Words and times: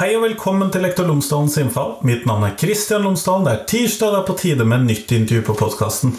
Hei 0.00 0.14
og 0.16 0.22
velkommen 0.24 0.70
til 0.72 0.80
Lektor 0.80 1.04
Lomsdalens 1.04 1.58
innfall. 1.60 1.90
Mitt 2.08 2.22
navn 2.24 2.46
er 2.46 2.54
Kristian 2.56 3.02
Lomsdalen. 3.04 3.44
Det 3.44 3.50
er 3.52 3.66
tirsdag, 3.68 4.14
det 4.14 4.20
er 4.22 4.28
på 4.30 4.36
tide 4.40 4.64
med 4.64 4.86
nytt 4.86 5.12
intervju 5.12 5.42
på 5.44 5.56
podkasten. 5.58 6.14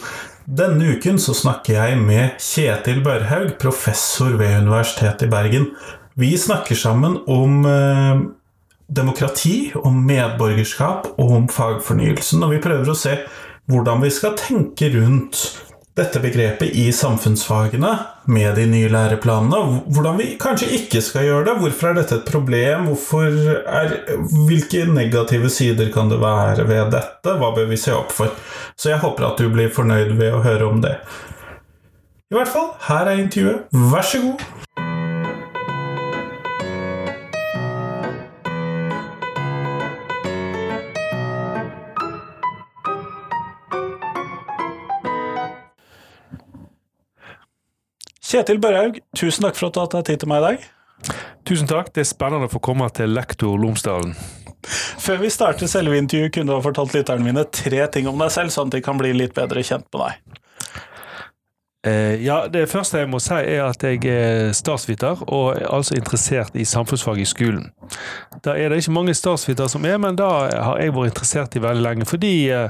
Denne 0.45 0.91
uken 0.93 1.17
så 1.17 1.33
snakker 1.33 1.79
jeg 1.79 1.95
med 1.97 2.35
Kjetil 2.37 3.01
Børhaug, 3.01 3.55
professor 3.57 4.37
ved 4.37 4.59
Universitetet 4.67 5.25
i 5.25 5.31
Bergen. 5.31 5.65
Vi 6.13 6.29
snakker 6.37 6.77
sammen 6.77 7.17
om 7.25 7.65
eh, 7.65 8.21
demokrati, 9.01 9.71
om 9.73 9.97
medborgerskap 10.05 11.15
og 11.15 11.35
om 11.39 11.49
fagfornyelsen. 11.49 12.45
Og 12.45 12.53
vi 12.53 12.61
prøver 12.61 12.93
å 12.93 12.99
se 13.01 13.17
hvordan 13.65 14.05
vi 14.05 14.13
skal 14.13 14.37
tenke 14.37 14.93
rundt 14.93 15.47
dette 15.97 16.21
begrepet 16.21 16.77
i 16.77 16.91
samfunnsfagene 16.93 17.97
med 18.25 18.55
de 18.55 18.65
nye 18.69 18.89
læreplanene. 18.91 19.81
Hvordan 19.93 20.19
vi 20.19 20.27
kanskje 20.41 20.69
ikke 20.77 21.01
skal 21.01 21.25
gjøre 21.25 21.45
det. 21.47 21.57
Hvorfor 21.63 21.89
er 21.89 21.99
dette 22.01 22.19
et 22.19 22.29
problem? 22.29 22.91
Er, 22.91 23.95
hvilke 24.47 24.85
negative 24.91 25.49
sider 25.49 25.91
kan 25.93 26.11
det 26.11 26.21
være 26.21 26.67
ved 26.69 26.93
dette? 26.93 27.35
Hva 27.41 27.51
bør 27.55 27.69
vi 27.71 27.79
se 27.81 27.95
opp 27.95 28.13
for? 28.15 28.33
Så 28.77 28.93
jeg 28.93 29.01
håper 29.01 29.31
at 29.31 29.41
du 29.41 29.49
blir 29.53 29.73
fornøyd 29.73 30.15
ved 30.19 30.33
å 30.35 30.43
høre 30.45 30.69
om 30.69 30.81
det. 30.83 30.97
I 32.31 32.37
hvert 32.37 32.51
fall, 32.51 32.71
her 32.87 33.09
er 33.11 33.25
intervjuet. 33.25 33.67
Vær 33.91 34.07
så 34.07 34.21
god. 34.23 34.47
Kjetil 48.31 48.61
Børhaug, 48.63 49.01
tusen 49.17 49.43
takk 49.43 49.57
for 49.59 49.67
at 49.67 49.75
du 49.75 49.79
har 49.81 49.89
tatt 49.91 50.07
tid 50.07 50.21
til 50.21 50.29
meg 50.31 50.39
i 50.39 50.45
dag. 50.45 50.67
Tusen 51.49 51.67
takk, 51.67 51.89
det 51.91 52.05
er 52.05 52.07
spennende 52.07 52.47
å 52.47 52.51
få 52.53 52.61
komme 52.63 52.85
til 52.95 53.11
lektor 53.11 53.57
Lomsdalen. 53.59 54.13
Før 55.01 55.19
vi 55.19 55.31
starter 55.33 55.67
selve 55.67 55.97
intervjuet, 55.99 56.31
kunne 56.37 56.47
du 56.47 56.55
ha 56.55 56.63
fortalt 56.63 56.95
lytterne 56.95 57.25
mine 57.25 57.43
tre 57.51 57.81
ting 57.91 58.07
om 58.07 58.23
deg 58.23 58.31
selv, 58.31 58.53
sånn 58.55 58.71
at 58.71 58.77
de 58.77 58.83
kan 58.85 59.01
bli 59.01 59.11
litt 59.17 59.35
bedre 59.35 59.65
kjent 59.67 59.83
med 59.91 60.05
deg. 60.05 60.39
Eh, 61.87 62.25
ja, 62.25 62.47
Det 62.47 62.69
første 62.69 62.99
jeg 62.99 63.09
må 63.09 63.17
si, 63.19 63.33
er 63.33 63.63
at 63.65 63.81
jeg 63.83 64.05
er 64.05 64.51
statsviter, 64.53 65.23
og 65.33 65.55
er 65.55 65.65
altså 65.73 65.95
interessert 65.97 66.53
i 66.53 66.65
samfunnsfag 66.65 67.17
i 67.17 67.25
skolen. 67.25 67.71
Da 68.45 68.53
er 68.53 68.69
det 68.69 68.83
ikke 68.83 68.93
mange 68.93 69.13
statsvitere 69.17 69.69
som 69.69 69.85
er, 69.85 69.97
men 69.97 70.15
da 70.15 70.27
har 70.61 70.77
jeg 70.77 70.93
vært 70.93 71.09
interessert 71.09 71.55
i 71.57 71.61
veldig 71.63 71.81
lenge. 71.81 72.05
Fordi 72.05 72.33
eh, 72.53 72.69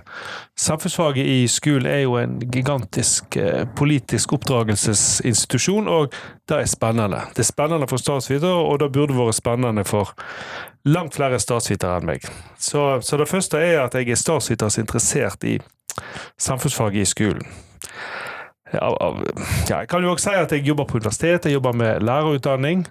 samfunnsfaget 0.56 1.28
i 1.28 1.48
skolen 1.52 1.90
er 1.92 2.06
jo 2.06 2.16
en 2.22 2.38
gigantisk 2.40 3.36
eh, 3.36 3.66
politisk 3.76 4.32
oppdragelsesinstitusjon, 4.38 5.92
og 5.92 6.16
det 6.48 6.62
er 6.62 6.72
spennende. 6.72 7.20
Det 7.36 7.44
er 7.44 7.50
spennende 7.52 7.90
for 7.92 8.00
statsvitere, 8.00 8.54
og 8.64 8.80
det 8.80 8.94
burde 8.96 9.18
vært 9.18 9.36
spennende 9.36 9.84
for 9.84 10.14
langt 10.88 11.20
flere 11.20 11.40
statsvitere 11.40 12.00
enn 12.00 12.08
meg. 12.14 12.32
Så, 12.58 13.02
så 13.04 13.20
det 13.20 13.28
første 13.28 13.60
er 13.60 13.84
at 13.84 14.00
jeg 14.00 14.08
er 14.08 14.24
statsviters 14.24 14.80
interessert 14.80 15.44
i 15.44 15.58
samfunnsfaget 16.40 17.04
i 17.04 17.12
skolen 17.12 17.52
ja, 18.74 19.80
Jeg 19.80 19.88
kan 19.90 20.04
jo 20.04 20.12
også 20.12 20.30
si 20.30 20.36
at 20.36 20.52
jeg 20.52 20.68
jobber 20.68 20.88
på 20.88 20.98
universitet, 21.02 21.46
jeg 21.46 21.54
jobber 21.54 21.72
med 21.72 22.02
lærerutdanning. 22.02 22.88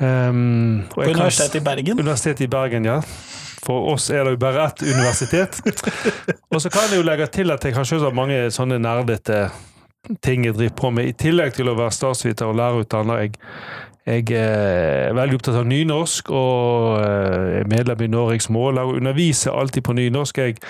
Um, 0.00 0.84
på 0.94 1.02
Universitetet 1.02 1.60
i 1.60 1.64
Bergen? 1.64 2.00
Universitetet 2.00 2.40
i 2.40 2.46
Bergen, 2.46 2.84
ja. 2.84 3.00
For 3.66 3.90
oss 3.92 4.10
er 4.10 4.24
det 4.24 4.36
jo 4.36 4.40
bare 4.40 4.66
ett 4.68 4.82
universitet. 4.82 5.60
og 6.52 6.62
så 6.62 6.70
kan 6.70 6.86
jeg 6.90 7.00
jo 7.00 7.06
legge 7.06 7.26
til 7.26 7.50
at 7.50 7.64
jeg 7.64 7.74
har 7.74 7.84
selvsagt 7.84 8.16
mange 8.16 8.46
sånne 8.54 8.78
nerdete 8.78 9.48
ting 10.24 10.46
jeg 10.46 10.54
driver 10.56 10.76
på 10.78 10.90
med, 10.94 11.10
i 11.10 11.16
tillegg 11.18 11.56
til 11.56 11.68
å 11.68 11.76
være 11.76 11.92
statsviter 11.92 12.48
og 12.48 12.56
lærerutdanner. 12.60 13.26
Jeg, 13.26 13.34
jeg 14.08 14.38
er 14.38 15.16
veldig 15.18 15.40
opptatt 15.40 15.58
av 15.60 15.66
nynorsk 15.68 16.30
og 16.32 17.02
eh, 17.02 17.58
er 17.60 17.68
medlem 17.68 18.06
i 18.06 18.10
Norges 18.14 18.48
Mållag 18.54 18.88
og 18.88 19.02
underviser 19.02 19.52
alltid 19.52 19.84
på 19.84 19.98
nynorsk. 19.98 20.38
Jeg 20.38 20.62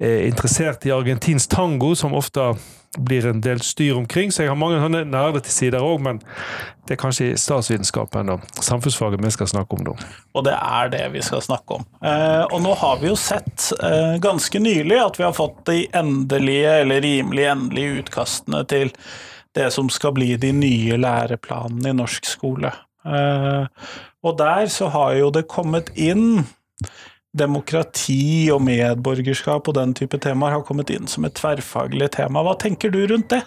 interessert 0.00 0.86
i 0.88 0.92
argentinsk 0.94 1.50
tango, 1.52 1.94
som 1.94 2.14
ofte 2.16 2.54
blir 2.98 3.26
en 3.26 3.40
del 3.40 3.60
styr 3.60 3.96
omkring. 3.96 4.32
Så 4.32 4.42
jeg 4.42 4.50
har 4.50 4.58
mange 4.58 4.80
sånne 4.82 5.04
nerdete 5.08 5.52
sider 5.52 5.84
òg, 5.84 6.00
men 6.02 6.18
det 6.88 6.96
er 6.96 7.00
kanskje 7.00 7.28
statsvitenskapen 7.38 8.32
og 8.34 8.46
samfunnsfaget 8.58 9.22
vi 9.22 9.32
skal 9.34 9.50
snakke 9.52 9.78
om 9.78 9.84
nå. 9.86 9.96
Og 10.34 10.46
det 10.46 10.56
er 10.56 10.90
det 10.92 11.04
vi 11.14 11.22
skal 11.24 11.42
snakke 11.44 11.78
om. 11.78 11.86
Eh, 12.02 12.44
og 12.50 12.58
nå 12.64 12.74
har 12.80 13.00
vi 13.02 13.10
jo 13.10 13.16
sett 13.18 13.70
eh, 13.78 14.16
ganske 14.22 14.62
nylig 14.62 14.98
at 14.98 15.20
vi 15.20 15.26
har 15.26 15.36
fått 15.36 15.62
de 15.70 15.84
endelige, 15.96 16.76
eller 16.82 17.04
rimelig 17.04 17.46
endelige 17.52 18.04
utkastene 18.04 18.64
til 18.70 18.94
det 19.54 19.70
som 19.74 19.90
skal 19.90 20.14
bli 20.14 20.34
de 20.38 20.52
nye 20.54 20.98
læreplanene 21.00 21.92
i 21.92 21.98
norsk 21.98 22.26
skole. 22.26 22.72
Eh, 23.06 23.90
og 24.20 24.38
der 24.38 24.66
så 24.70 24.90
har 24.92 25.14
jo 25.18 25.30
det 25.34 25.48
kommet 25.50 25.94
inn 25.94 26.42
demokrati 27.36 28.50
og 28.50 28.62
medborgerskap 28.66 29.68
og 29.70 29.76
den 29.76 29.94
type 29.94 30.18
temaer 30.22 30.58
har 30.58 30.66
kommet 30.66 30.90
inn 30.90 31.06
som 31.10 31.26
et 31.26 31.36
tverrfaglig 31.38 32.10
tema. 32.16 32.42
Hva 32.42 32.56
tenker 32.58 32.90
du 32.90 33.04
rundt 33.06 33.30
det? 33.30 33.44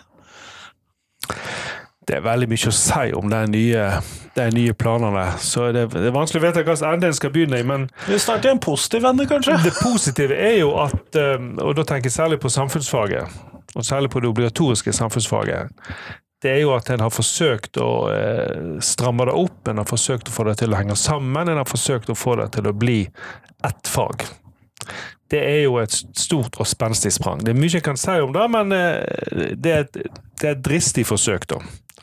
Det 2.03 2.17
er 2.17 2.23
veldig 2.23 2.49
mye 2.51 2.67
å 2.67 2.75
si 2.75 3.13
om 3.15 3.29
de 3.31 3.39
nye, 3.47 3.83
de 4.35 4.47
nye 4.51 4.73
planene, 4.75 5.23
så 5.39 5.69
det, 5.71 5.85
det, 5.93 6.01
er 6.09 6.15
vanskelig 6.15 6.41
å 6.41 6.45
vite 6.49 6.63
hvilken 6.65 6.89
ende 6.89 7.07
en 7.07 7.15
skal 7.15 7.31
begynne 7.31 7.61
i. 7.61 7.67
Men 7.67 7.85
Vi 8.09 8.19
starter 8.19 8.51
i 8.51 8.55
en 8.57 8.59
positiv 8.63 9.07
ende, 9.07 9.27
kanskje? 9.29 9.55
Det 9.63 9.71
positive 9.77 10.35
er 10.35 10.57
jo 10.59 10.73
at, 10.83 10.99
um, 11.15 11.53
og 11.63 11.77
da 11.79 11.87
tenker 11.87 12.11
jeg 12.11 12.17
særlig 12.17 12.41
på 12.43 12.51
samfunnsfaget, 12.51 13.39
og 13.73 13.87
særlig 13.87 14.11
på 14.11 14.19
det 14.19 14.33
obligatoriske 14.33 14.93
samfunnsfaget, 14.99 15.71
det 16.43 16.51
er 16.51 16.61
jo 16.65 16.73
at 16.75 16.89
en 16.91 16.99
har 17.05 17.11
forsøkt 17.13 17.79
å 17.79 17.89
eh, 18.11 18.79
stramme 18.83 19.27
det 19.29 19.35
opp, 19.39 19.61
en 19.71 19.79
har 19.79 19.87
forsøkt 19.87 20.27
å 20.27 20.35
få 20.35 20.43
det 20.49 20.57
til 20.59 20.73
å 20.73 20.79
henge 20.79 20.97
sammen, 20.99 21.47
en 21.47 21.61
har 21.61 21.69
forsøkt 21.69 22.11
å 22.11 22.17
få 22.19 22.35
det 22.41 22.49
til 22.57 22.67
å 22.67 22.75
bli 22.75 22.97
ett 23.63 23.87
fag. 23.87 24.25
Det 25.31 25.39
er 25.39 25.61
jo 25.63 25.77
et 25.79 25.95
stort 26.19 26.59
og 26.59 26.67
spenstig 26.67 27.13
sprang. 27.15 27.39
Det 27.41 27.53
er 27.53 27.61
mye 27.61 27.71
jeg 27.77 27.85
kan 27.85 27.97
si 27.97 28.17
om 28.19 28.35
det, 28.35 28.43
men 28.51 28.75
eh, 28.75 29.55
det 29.55 29.71
er 29.71 29.87
et, 29.87 30.01
det 30.41 30.49
er 30.49 30.57
et 30.57 30.65
dristig 30.67 31.07
forsøk, 31.07 31.47
da. 31.55 31.61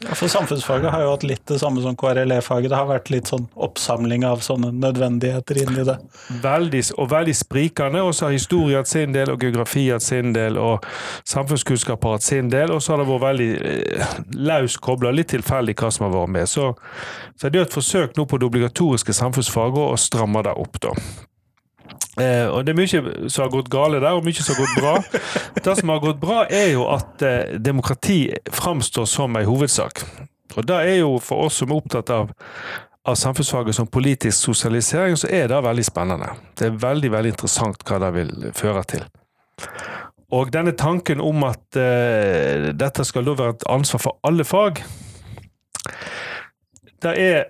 Ja, 0.08 0.14
for 0.14 0.28
Samfunnsfaget 0.32 0.90
har 0.90 1.02
jo 1.04 1.10
hatt 1.12 1.24
litt 1.28 1.42
det 1.50 1.58
samme 1.60 1.82
som 1.84 1.96
KRLE-faget. 1.96 2.70
Det 2.72 2.76
har 2.78 2.86
vært 2.88 3.10
litt 3.12 3.28
sånn 3.28 3.44
oppsamling 3.60 4.24
av 4.24 4.40
sånne 4.40 4.70
nødvendigheter 4.72 5.60
inni 5.60 5.84
det. 5.84 5.98
Veldig, 6.40 6.80
og 6.96 7.10
veldig 7.12 7.34
sprikende. 7.36 8.00
Og 8.08 8.14
så 8.16 8.26
har 8.28 8.32
historie 8.32 8.80
hatt 8.80 8.88
sin 8.88 9.12
del, 9.12 9.34
og 9.34 9.44
geografi 9.44 9.90
hatt 9.90 10.06
sin 10.06 10.32
del, 10.32 10.56
og 10.56 10.86
samfunnskunnskap 11.28 12.08
har 12.08 12.16
hatt 12.16 12.24
sin 12.24 12.48
del. 12.48 12.72
Og 12.72 12.80
så 12.80 12.94
har 12.94 13.02
det 13.02 13.10
vært 13.12 13.26
veldig 13.26 13.50
eh, 13.60 14.18
løst 14.48 14.80
kobla, 14.80 15.12
litt 15.12 15.34
tilfeldig 15.34 15.76
hva 15.76 15.92
som 15.92 16.08
har 16.08 16.16
vært 16.16 16.36
med. 16.38 16.48
Så, 16.48 16.70
så 17.36 17.52
det 17.52 17.60
er 17.60 17.68
et 17.68 17.76
forsøk 17.76 18.16
nå 18.16 18.24
på 18.24 18.40
det 18.40 18.48
obligatoriske 18.48 19.20
samfunnsfaget 19.20 19.84
å 19.84 20.00
stramme 20.00 20.48
det 20.48 20.56
opp, 20.64 20.80
da. 20.80 20.96
Eh, 22.18 22.46
og 22.50 22.64
Det 22.66 22.72
er 22.72 22.78
mye 22.78 23.30
som 23.30 23.44
har 23.44 23.52
gått 23.52 23.70
gale 23.70 24.00
der, 24.02 24.16
og 24.18 24.26
mye 24.26 24.34
som 24.34 24.54
har 24.54 24.64
gått 24.64 24.80
bra. 24.80 25.20
Det 25.64 25.76
som 25.78 25.92
har 25.92 26.02
gått 26.02 26.20
bra, 26.20 26.42
er 26.50 26.72
jo 26.74 26.88
at 26.90 27.22
eh, 27.22 27.56
demokrati 27.58 28.20
framstår 28.50 29.06
som 29.06 29.36
en 29.36 29.46
hovedsak. 29.46 30.02
Og 30.58 30.66
det 30.66 30.76
er 30.76 30.96
jo 30.98 31.18
for 31.22 31.46
oss 31.46 31.60
som 31.60 31.70
er 31.70 31.78
opptatt 31.78 32.10
av, 32.10 32.32
av 33.06 33.14
samfunnsfaget 33.14 33.76
som 33.76 33.86
politisk 33.86 34.50
sosialisering, 34.50 35.14
så 35.16 35.30
er 35.30 35.46
det 35.52 35.60
veldig 35.62 35.84
spennende. 35.86 36.32
Det 36.58 36.66
er 36.66 36.80
veldig, 36.82 37.12
veldig 37.14 37.34
interessant 37.36 37.84
hva 37.86 38.00
det 38.02 38.10
vil 38.16 38.32
føre 38.58 38.82
til. 38.90 39.06
Og 40.34 40.50
denne 40.54 40.74
tanken 40.78 41.22
om 41.22 41.44
at 41.46 41.78
eh, 41.78 42.70
dette 42.74 43.06
skal 43.06 43.26
da 43.26 43.36
være 43.38 43.58
et 43.58 43.70
ansvar 43.70 44.02
for 44.02 44.18
alle 44.26 44.46
fag, 44.46 44.82
det 47.00 47.14
er 47.16 47.48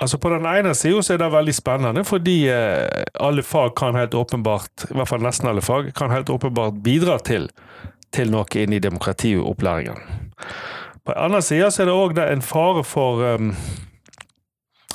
Altså 0.00 0.18
På 0.18 0.30
den 0.32 0.46
ene 0.48 0.72
sida 0.74 1.02
er 1.12 1.18
det 1.20 1.32
veldig 1.32 1.52
spennende, 1.54 2.04
fordi 2.08 2.48
eh, 2.48 3.04
alle 3.20 3.42
fag 3.44 3.74
kan 3.76 3.98
helt 3.98 4.14
åpenbart, 4.16 4.86
i 4.88 4.96
hvert 4.96 5.08
fall 5.10 5.20
nesten 5.20 5.50
alle 5.50 5.60
fag, 5.60 5.90
kan 5.94 6.10
helt 6.10 6.30
åpenbart 6.32 6.78
bidra 6.84 7.18
til, 7.20 7.50
til 8.08 8.32
noe 8.32 8.48
inn 8.56 8.72
i 8.72 8.80
demokratiopplæringen. 8.80 10.00
På 11.04 11.12
den 11.12 11.20
andre 11.20 11.42
sida 11.44 11.68
er 11.68 11.90
det 11.90 11.96
òg 11.96 12.20
en 12.24 12.44
fare 12.44 12.84
for 12.84 13.20
um, 13.36 13.52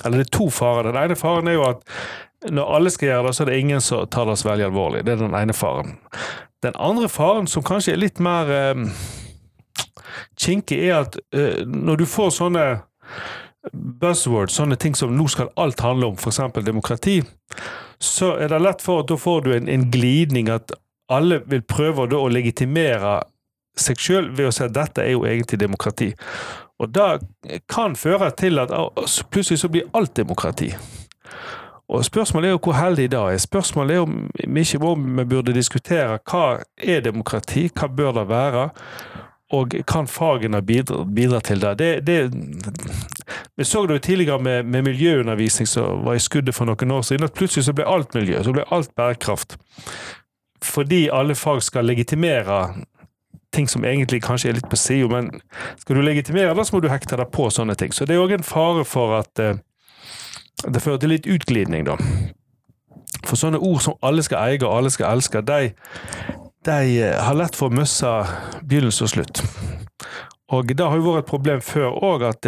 Eller 0.05 0.21
det 0.21 0.25
er 0.25 0.37
to 0.37 0.49
farer. 0.49 0.89
Den 0.89 1.01
ene 1.03 1.15
faren 1.17 1.47
er 1.47 1.59
jo 1.59 1.69
at 1.69 1.85
når 2.51 2.75
alle 2.75 2.89
skal 2.93 3.09
gjøre 3.09 3.27
det, 3.27 3.35
så 3.35 3.43
er 3.43 3.49
det 3.49 3.59
ingen 3.59 3.81
som 3.81 4.09
tar 4.09 4.25
det 4.29 4.37
så 4.37 4.49
veldig 4.49 4.65
alvorlig. 4.65 5.05
Det 5.05 5.13
er 5.13 5.21
den 5.21 5.37
ene 5.37 5.53
faren. 5.53 5.95
Den 6.65 6.73
andre 6.77 7.09
faren, 7.09 7.47
som 7.47 7.63
kanskje 7.65 7.93
er 7.93 8.01
litt 8.01 8.19
mer 8.19 8.49
um, 8.73 8.89
kinkig, 10.37 10.81
er 10.89 11.05
at 11.05 11.17
uh, 11.33 11.61
når 11.65 12.01
du 12.01 12.05
får 12.09 12.37
sånne 12.37 12.67
buzzwords, 13.73 14.55
sånne 14.55 14.77
ting 14.79 14.95
som 14.97 15.13
nå 15.15 15.27
skal 15.31 15.51
alt 15.61 15.83
handle 15.83 16.11
om, 16.11 16.17
f.eks. 16.19 16.41
demokrati, 16.65 17.21
så 17.99 18.35
er 18.39 18.51
det 18.51 18.61
lett 18.61 18.83
for 18.83 19.03
at 19.03 19.09
da 19.11 19.17
får 19.19 19.45
du 19.45 19.53
en, 19.55 19.69
en 19.71 19.87
glidning 19.91 20.49
at 20.51 20.73
alle 21.11 21.41
vil 21.45 21.63
prøve 21.65 22.07
å 22.17 22.27
legitimere 22.29 23.19
seg 23.77 23.99
sjøl 23.99 24.29
ved 24.35 24.49
å 24.49 24.53
si 24.55 24.63
at 24.65 24.75
dette 24.75 25.03
er 25.03 25.13
jo 25.13 25.25
egentlig 25.27 25.59
demokrati. 25.61 26.13
Og 26.79 26.91
det 26.91 27.61
kan 27.71 27.95
føre 27.95 28.31
til 28.35 28.59
at 28.59 28.71
plutselig 29.31 29.61
så 29.61 29.71
blir 29.71 29.89
alt 29.95 30.15
demokrati. 30.17 30.73
Og 31.87 32.05
Spørsmålet 32.05 32.49
er 32.49 32.55
jo 32.55 32.61
hvor 32.65 32.73
heldig 32.79 33.11
det 33.11 33.19
er. 33.19 33.37
Spørsmålet 33.37 33.95
er 33.95 33.99
om 34.01 34.15
vi 34.47 34.61
ikke 34.61 34.95
vi 35.17 35.25
burde 35.29 35.53
diskutere 35.53 36.17
hva 36.25 36.63
er 36.77 37.03
demokrati, 37.05 37.69
hva 37.69 37.87
bør 37.87 38.11
det 38.19 38.27
være, 38.29 38.69
og 39.53 39.75
kan 39.87 40.07
fagene 40.09 40.61
bidra, 40.65 41.03
bidra 41.05 41.39
til 41.39 41.61
det? 41.61 41.75
det, 41.79 41.91
det 42.07 42.31
vi 43.55 43.63
så 43.63 43.85
det 43.85 43.93
jo 43.93 43.99
tidligere 43.99 44.39
med, 44.41 44.65
med, 44.65 44.81
miljøundervisning 44.81 45.67
som 45.67 46.03
var 46.05 46.17
i 46.17 46.19
skuddet 46.19 46.55
for 46.55 46.65
noen 46.65 46.91
år 46.91 47.01
siden, 47.01 47.23
at 47.23 47.33
plutselig 47.33 47.65
så 47.65 47.73
ble 47.73 47.85
alt 47.87 48.13
miljø, 48.17 48.41
så 48.43 48.53
ble 48.55 48.65
alt 48.73 48.91
bærekraft. 48.95 49.57
Fordi 50.63 51.07
alle 51.13 51.35
fag 51.35 51.61
skal 51.63 51.85
legitimere 51.85 52.73
ting 53.53 53.69
som 53.69 53.85
egentlig 53.85 54.23
kanskje 54.23 54.49
er 54.49 54.57
litt 54.57 54.69
på 54.69 54.79
sida, 54.79 55.07
men 55.07 55.29
skal 55.79 55.95
du 55.95 56.01
legitimere 56.01 56.65
så 56.65 56.75
må 56.75 56.81
du 56.83 56.89
hekte 56.91 57.15
deg 57.19 57.31
på 57.31 57.47
sånne 57.53 57.77
ting. 57.79 57.93
Så 57.93 58.05
det 58.05 58.17
er 58.17 58.23
òg 58.23 58.33
en 58.35 58.43
fare 58.43 58.83
for 58.85 59.15
at 59.21 59.39
uh, 59.39 59.55
det 60.67 60.81
fører 60.81 60.99
til 60.99 61.13
litt 61.13 61.29
utglidning, 61.29 61.85
da. 61.87 61.95
For 63.25 63.39
sånne 63.39 63.61
ord 63.63 63.79
som 63.85 63.95
alle 64.05 64.25
skal 64.25 64.49
eie 64.49 64.59
og 64.65 64.73
alle 64.73 64.91
skal 64.91 65.15
elske, 65.15 65.41
de, 65.45 65.71
de 66.65 67.01
eh, 67.01 67.17
har 67.21 67.37
lett 67.37 67.55
for 67.57 67.71
å 67.71 67.77
miste 67.79 68.11
begynnelse 68.63 69.05
og 69.05 69.11
slutt. 69.13 69.43
Og 70.53 70.71
det 70.73 70.85
har 70.85 70.97
jo 70.97 71.05
vært 71.07 71.25
et 71.25 71.31
problem 71.31 71.61
før 71.65 71.97
òg, 72.05 72.25
at, 72.29 72.47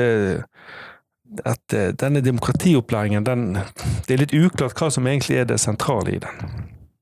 at, 1.44 1.76
eh, 1.76 1.92
denne 1.98 2.24
demokratiopplæringen, 2.26 3.26
den, 3.28 3.46
det 4.08 4.16
er 4.16 4.26
litt 4.26 4.36
uklart 4.38 4.78
hva 4.78 4.90
som 4.94 5.08
egentlig 5.10 5.42
er 5.42 5.48
det 5.50 5.60
sentrale 5.62 6.18
i 6.18 6.22
den. 6.24 6.50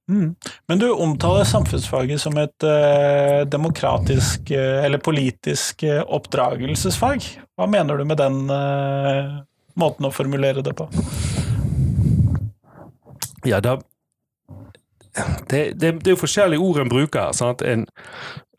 Mm. 0.05 0.35
Men 0.69 0.81
du 0.81 0.91
omtaler 0.91 1.47
samfunnsfaget 1.49 2.21
som 2.21 2.37
et 2.37 2.67
eh, 2.67 3.41
demokratisk 3.49 4.51
eller 4.53 5.01
politisk 5.01 5.81
oppdragelsesfag. 5.89 7.25
Hva 7.57 7.67
mener 7.71 7.97
du 7.97 8.05
med 8.05 8.21
den 8.21 8.43
måten 9.75 10.07
å 10.07 10.13
formulere 10.13 10.61
det 10.63 10.75
på? 10.77 10.85
Ja, 13.45 13.59
da 13.61 13.79
det, 15.49 15.59
det, 15.81 15.91
det, 15.91 16.07
er 16.07 16.15
jo 16.15 16.23
forskjellige 16.23 16.59
ord 16.59 16.81
en 16.81 16.89
bruker. 16.91 17.31
Sant? 17.37 17.61
En, 17.61 17.85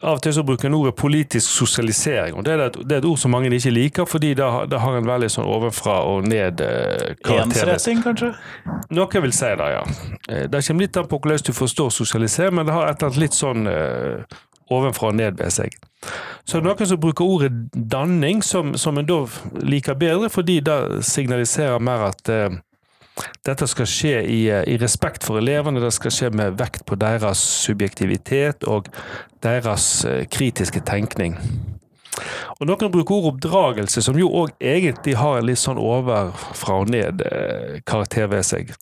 av 0.03 0.19
og 0.19 0.23
til 0.23 0.35
så 0.37 0.43
bruker 0.45 0.69
en 0.69 0.77
ordet 0.77 0.95
politisk 0.95 1.51
sosialisering. 1.51 2.35
og 2.37 2.45
Det 2.45 2.53
er 2.53 2.63
et, 2.67 2.77
det 2.85 2.93
er 2.93 2.99
et 2.99 3.09
ord 3.09 3.19
som 3.19 3.33
mange 3.33 3.51
ikke 3.55 3.71
liker, 3.71 4.05
fordi 4.05 4.35
det, 4.35 4.49
det 4.71 4.81
har 4.81 4.97
en 4.97 5.09
veldig 5.09 5.31
sånn 5.33 5.49
ovenfra 5.49 5.97
og 6.05 6.29
ned-karakter. 6.29 7.45
Ensretting, 7.47 8.03
kanskje? 8.05 8.35
Noen 8.91 9.25
vil 9.25 9.33
si 9.33 9.53
det, 9.61 9.71
ja. 9.73 9.85
Eh, 10.29 10.45
det 10.53 10.65
kommer 10.67 10.85
litt 10.85 11.01
an 11.01 11.09
på 11.09 11.21
hvordan 11.21 11.47
du 11.47 11.53
forstår 11.57 11.91
sosialisering, 11.97 12.59
men 12.59 12.69
det 12.69 12.77
har 12.77 12.91
et 12.91 13.01
eller 13.01 13.11
annet 13.11 13.23
litt 13.25 13.39
sånn 13.39 13.71
uh, 13.71 14.39
ovenfra 14.71 15.15
og 15.15 15.17
ned 15.17 15.41
ved 15.41 15.55
seg. 15.55 15.81
Så 16.45 16.61
det 16.61 16.67
er 16.67 16.69
noen 16.69 16.91
som 16.93 17.01
bruker 17.01 17.25
ordet 17.25 17.53
danning, 17.73 18.45
som, 18.45 18.75
som 18.79 18.99
en 18.99 19.09
da 19.09 19.23
liker 19.65 19.97
bedre, 19.99 20.29
fordi 20.31 20.61
det 20.61 21.05
signaliserer 21.09 21.83
mer 21.83 22.11
at 22.11 22.29
eh, 22.31 22.61
dette 23.47 23.67
skal 23.71 23.89
skje 23.89 24.17
i, 24.29 24.41
eh, 24.51 24.65
i, 24.69 24.77
respekt 24.81 25.25
for 25.25 25.41
elevene, 25.41 25.81
det 25.81 25.93
skal 25.97 26.13
skje 26.13 26.31
med 26.37 26.59
vekt 26.61 26.85
på 26.89 26.99
deres 27.01 27.41
subjektivitet 27.65 28.67
og 28.69 28.91
deres 29.45 30.05
eh, 30.05 30.27
kritiske 30.29 30.83
tenkning. 30.87 31.39
Og 32.57 32.69
Noen 32.69 32.93
bruker 32.93 33.17
ord 33.17 33.35
oppdragelse, 33.35 34.03
som 34.03 34.17
jo 34.17 34.29
òg 34.43 34.55
egentlig 34.61 35.17
har 35.21 35.39
en 35.39 35.49
litt 35.49 35.61
sånn 35.61 35.81
overfra 35.81 36.79
og 36.83 36.93
ned-karakter 36.93 38.25
eh, 38.25 38.31
ved 38.33 38.47
seg. 38.49 38.77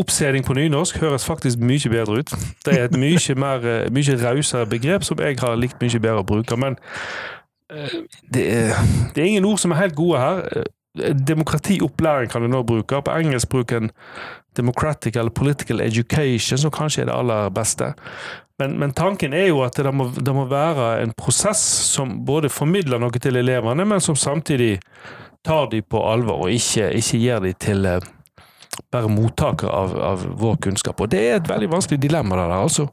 Oppseding 0.00 0.44
på 0.44 0.56
nynorsk 0.56 0.98
høres 1.00 1.24
faktisk 1.24 1.60
mye 1.60 1.92
bedre 1.92 2.20
ut. 2.20 2.32
Det 2.64 2.76
er 2.76 2.86
et 2.88 2.96
mye, 2.96 3.36
mer, 3.40 3.64
mye 3.92 4.16
rausere 4.20 4.68
begrep 4.68 5.04
som 5.04 5.20
jeg 5.20 5.38
har 5.40 5.56
likt 5.60 5.80
mye 5.80 6.00
bedre 6.00 6.20
å 6.20 6.28
bruke. 6.28 6.56
Men 6.60 6.76
det 8.32 8.44
er, 8.52 8.76
det 9.14 9.22
er 9.22 9.30
ingen 9.30 9.48
ord 9.48 9.60
som 9.60 9.72
er 9.72 9.80
helt 9.80 9.96
gode 9.96 10.20
her. 10.20 10.66
Demokratiopplæring 10.98 12.30
kan 12.30 12.42
du 12.42 12.50
nå 12.52 12.62
bruke. 12.68 13.00
På 13.02 13.16
engelsk 13.16 13.48
bruker 13.48 13.76
en 13.76 13.90
democratic 14.56 15.16
eller 15.16 15.30
political 15.30 15.80
education, 15.80 16.58
som 16.58 16.70
kanskje 16.70 17.02
er 17.02 17.08
det 17.08 17.16
aller 17.16 17.50
beste. 17.50 17.92
Men, 18.58 18.78
men 18.78 18.92
tanken 18.92 19.32
er 19.32 19.48
jo 19.48 19.62
at 19.64 19.76
det 19.80 19.94
må, 19.94 20.10
det 20.12 20.34
må, 20.34 20.44
være 20.50 21.02
en 21.02 21.14
prosess 21.16 21.62
som 21.94 22.18
både 22.26 22.52
formidler 22.52 23.00
noe 23.00 23.22
til 23.22 23.40
elevene, 23.40 23.86
men 23.88 24.00
som 24.04 24.16
samtidig 24.16 24.76
tar 25.42 25.70
de 25.72 25.80
på 25.82 26.02
alvor, 26.06 26.44
og 26.44 26.52
ikke, 26.52 26.92
ikke 27.00 27.18
gir 27.18 27.40
de 27.42 27.54
til 27.58 27.88
bare 28.92 29.08
mottakere 29.10 29.72
av, 29.72 29.94
av, 30.00 30.26
vår 30.38 30.60
kunnskap. 30.68 31.00
Og 31.00 31.10
det 31.12 31.22
er 31.24 31.38
et 31.40 31.48
veldig 31.48 31.70
vanskelig 31.72 32.00
dilemma. 32.02 32.36
der, 32.36 32.54
altså. 32.56 32.88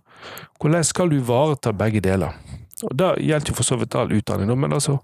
Hvordan 0.60 0.84
skal 0.84 1.12
du 1.12 1.20
ivareta 1.20 1.72
begge 1.72 2.02
deler? 2.04 2.36
Og 2.84 2.96
Det 2.96 3.10
gjelder 3.20 3.52
jo 3.52 3.56
for 3.58 3.68
så 3.68 3.76
vidt 3.76 3.96
all 3.96 4.14
utdanning, 4.16 4.52
men 4.60 4.74
altså 4.74 5.00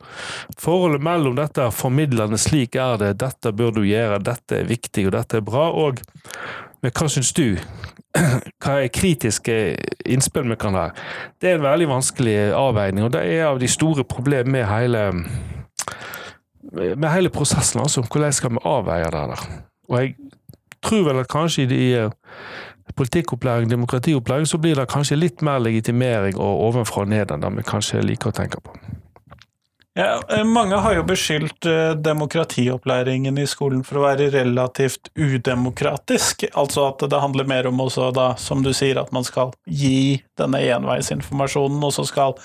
forholdet 0.58 1.04
mellom 1.04 1.36
dette 1.36 1.72
formidlende 1.72 2.38
'slik 2.38 2.76
er 2.76 2.98
det', 2.98 3.18
'dette 3.18 3.52
bør 3.52 3.72
du 3.72 3.82
gjøre', 3.82 4.24
'dette 4.24 4.56
er 4.56 4.64
viktig', 4.64 5.08
og 5.08 5.12
'dette 5.12 5.38
er 5.38 5.42
bra', 5.42 5.74
og 5.76 6.00
men 6.86 6.94
hva 6.94 7.08
syns 7.10 7.34
du? 7.34 7.58
Hva 8.62 8.76
er 8.80 8.92
kritiske 8.94 9.54
innspill 10.06 10.46
vi 10.52 10.56
kan 10.56 10.76
ha? 10.78 10.92
Det 11.42 11.50
er 11.50 11.58
en 11.58 11.66
veldig 11.66 11.88
vanskelig 11.90 12.36
avveining, 12.54 13.08
og 13.08 13.12
det 13.16 13.24
er 13.26 13.48
av 13.50 13.58
de 13.60 13.68
store 13.68 14.06
problemene 14.08 14.54
med 14.54 14.68
hele, 14.70 15.02
med 16.72 17.10
hele 17.10 17.32
prosessen. 17.34 17.82
altså. 17.82 18.06
Hvordan 18.06 18.34
skal 18.38 18.54
vi 18.54 18.64
avveie 18.64 19.10
det 19.10 19.24
der? 19.34 19.44
Og 19.90 19.98
jeg 19.98 20.14
tror 20.86 21.04
vel 21.10 21.24
at 21.24 21.32
kanskje 21.32 21.66
i 21.66 21.72
de 21.74 21.82
politikkopplæring, 22.94 23.70
demokratiopplæring, 23.70 24.46
så 24.46 24.58
blir 24.62 24.76
det 24.78 24.90
kanskje 24.92 25.18
litt 25.18 25.42
mer 25.42 25.60
legitimering 25.60 26.38
og 26.38 26.62
ovenfra 26.70 27.04
og 27.04 27.12
ned 27.12 27.34
enn 27.34 27.42
det 27.44 27.52
vi 27.58 27.66
kanskje 27.66 28.04
liker 28.06 28.32
å 28.32 28.38
tenke 28.38 28.62
på. 28.62 28.78
Ja, 29.98 30.22
eh, 30.30 30.44
mange 30.44 30.76
har 30.76 30.98
jo 30.98 31.06
beskyldt 31.08 31.66
eh, 31.72 31.94
demokratiopplæringen 32.04 33.38
i 33.40 33.46
skolen 33.48 33.84
for 33.88 34.02
å 34.02 34.04
være 34.10 34.28
relativt 34.34 35.08
udemokratisk. 35.16 36.44
Altså 36.52 36.90
at 36.90 37.06
det 37.10 37.22
handler 37.24 37.48
mer 37.48 37.70
om 37.70 37.80
også 37.80 38.10
da, 38.16 38.34
som 38.36 38.64
du 38.64 38.74
sier, 38.76 39.00
at 39.00 39.14
man 39.16 39.24
skal 39.24 39.54
gi 39.64 40.20
denne 40.36 40.60
enveisinformasjonen, 40.76 41.80
og 41.80 41.96
så 41.96 42.04
skal 42.12 42.36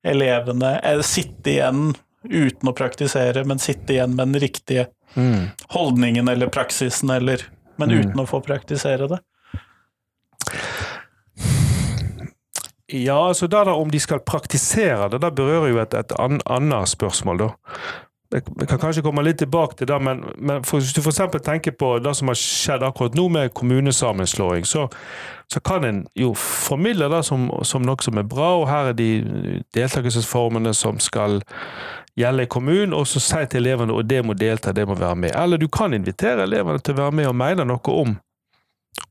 elevene 0.00 0.78
eh, 0.80 1.04
sitte 1.04 1.52
igjen 1.58 1.92
uten 2.24 2.72
å 2.72 2.76
praktisere, 2.76 3.44
men 3.44 3.60
sitte 3.60 3.98
igjen 3.98 4.16
med 4.16 4.32
den 4.32 4.40
riktige 4.40 4.86
mm. 5.12 5.68
holdningen 5.76 6.32
eller 6.32 6.48
praksisen, 6.48 7.12
eller, 7.12 7.44
men 7.76 7.92
mm. 7.92 8.00
uten 8.00 8.24
å 8.24 8.28
få 8.32 8.40
praktisere 8.48 9.12
det. 9.12 9.20
Ja, 12.92 13.28
altså 13.28 13.46
da 13.46 13.64
der 13.64 13.74
om 13.80 13.90
de 13.90 14.00
skal 14.00 14.20
praktisere 14.20 15.08
det, 15.08 15.22
da 15.22 15.30
berører 15.30 15.70
jo 15.72 15.78
et, 15.82 15.94
et 15.94 16.12
annet 16.20 16.88
spørsmål, 16.88 17.38
da. 17.38 17.48
Vi 18.34 18.66
kan 18.66 18.80
kanskje 18.82 19.02
komme 19.04 19.22
litt 19.22 19.38
tilbake 19.38 19.76
til 19.78 19.86
det, 19.86 19.96
men, 20.02 20.24
men 20.38 20.64
for, 20.66 20.82
hvis 20.82 20.92
du 20.92 21.00
f.eks. 21.00 21.20
tenker 21.44 21.70
på 21.78 21.98
det 22.02 22.16
som 22.18 22.32
har 22.32 22.38
skjedd 22.38 22.82
akkurat 22.82 23.14
nå 23.14 23.28
med 23.30 23.52
kommunesammenslåing, 23.54 24.66
så, 24.66 24.88
så 25.52 25.60
kan 25.62 25.86
en 25.86 26.00
jo 26.18 26.32
formidle 26.34 27.08
det 27.12 27.22
som, 27.28 27.46
som, 27.62 27.84
noe 27.86 28.02
som 28.02 28.18
er 28.18 28.26
bra, 28.26 28.50
og 28.58 28.66
her 28.68 28.90
er 28.90 28.98
de 28.98 29.60
deltakelsesformene 29.76 30.74
som 30.74 30.98
skal 30.98 31.38
gjelde 32.18 32.48
i 32.48 32.50
kommunen, 32.50 32.94
og 32.96 33.06
så 33.06 33.22
si 33.22 33.44
til 33.46 33.62
elevene 33.62 33.94
at 34.02 34.10
det 34.10 34.20
må 34.26 34.34
delta, 34.34 34.74
det 34.74 34.88
må 34.88 34.98
være 34.98 35.20
med. 35.26 35.36
Eller 35.38 35.62
du 35.62 35.68
kan 35.70 35.94
invitere 35.94 36.48
elevene 36.48 36.82
til 36.82 36.98
å 36.98 37.04
være 37.04 37.18
med 37.20 37.30
og 37.30 37.38
mene 37.38 37.68
noe 37.70 37.98
om 38.02 38.18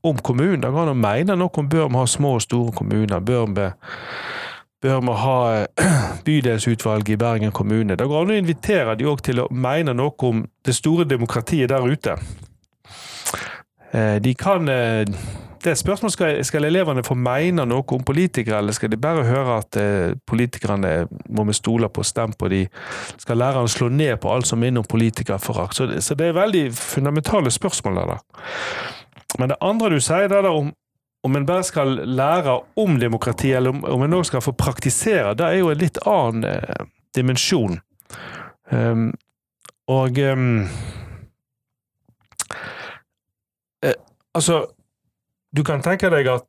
om 0.02 0.18
kommunen. 0.18 0.62
Det 0.62 0.70
går 0.72 0.86
an 0.86 0.94
å 0.94 0.98
mene 0.98 1.36
noe 1.38 1.60
om 1.60 1.68
bør 1.68 1.88
vi 1.88 2.00
ha 2.00 2.06
små 2.08 2.36
og 2.38 2.44
store 2.44 2.72
kommuner. 2.76 3.20
Bør 3.20 3.46
vi, 3.52 3.68
bør 4.84 5.04
vi 5.08 5.18
ha 5.24 5.38
bydelsutvalg 6.26 7.10
i 7.10 7.20
Bergen 7.20 7.52
kommune? 7.52 7.96
Det 7.96 8.08
går 8.08 8.26
an 8.26 8.34
å 8.34 8.40
invitere 8.42 8.98
de 8.98 9.08
òg 9.10 9.22
til 9.24 9.44
å 9.44 9.48
mene 9.50 9.96
noe 9.96 10.28
om 10.28 10.44
det 10.64 10.76
store 10.76 11.08
demokratiet 11.08 11.72
der 11.72 11.88
ute. 11.88 12.18
Eh, 13.94 14.20
de 14.22 14.34
kan 14.34 14.68
eh, 14.68 15.04
det 15.64 15.70
er 15.70 15.78
spørsmål 15.80 16.10
skal, 16.12 16.38
skal 16.44 16.66
elevene 16.68 17.02
få 17.06 17.14
mene 17.16 17.64
noe 17.64 17.84
om 17.96 18.02
politikere, 18.04 18.58
eller 18.60 18.76
skal 18.76 18.90
de 18.92 18.98
bare 19.00 19.24
høre 19.24 19.56
at 19.62 19.78
eh, 19.80 20.16
politikerne 20.28 21.06
må 21.32 21.46
vi 21.48 21.56
stole 21.56 21.88
på, 21.88 22.04
stemme 22.04 22.36
på 22.38 22.50
de? 22.52 22.66
Skal 23.22 23.40
lærerne 23.40 23.72
slå 23.72 23.88
ned 23.88 24.18
på 24.20 24.32
alt 24.34 24.48
som 24.50 24.60
minner 24.60 24.84
om 24.84 24.88
politikerforakt? 24.90 25.78
Så, 25.78 25.88
så, 26.04 26.14
det 26.20 26.28
er 26.28 26.36
veldig 26.36 26.66
fundamentale 26.76 27.50
spørsmål 27.50 28.02
der. 28.02 28.20
Men 29.38 29.50
det 29.50 29.60
andre 29.64 29.90
du 29.94 30.00
sier, 30.02 30.28
det 30.30 30.38
er 30.40 30.48
om, 30.50 30.70
om 31.26 31.36
en 31.36 31.46
bare 31.48 31.66
skal 31.66 31.96
lære 32.06 32.58
om 32.80 32.98
demokrati, 33.00 33.52
eller 33.52 33.74
om, 33.74 33.84
om 33.84 34.02
en 34.04 34.18
også 34.20 34.34
skal 34.34 34.44
få 34.44 34.54
praktisere, 34.58 35.34
det 35.38 35.46
er 35.46 35.60
jo 35.60 35.70
en 35.72 35.80
litt 35.80 36.00
annen 36.06 36.48
eh, 36.48 36.86
dimensjon. 37.16 37.78
Um, 38.70 39.12
og 39.90 40.18
um, 40.18 40.64
eh, 43.84 43.98
Altså, 44.34 44.64
du 45.56 45.62
kan 45.62 45.82
tenke 45.84 46.08
deg 46.10 46.26
at 46.32 46.46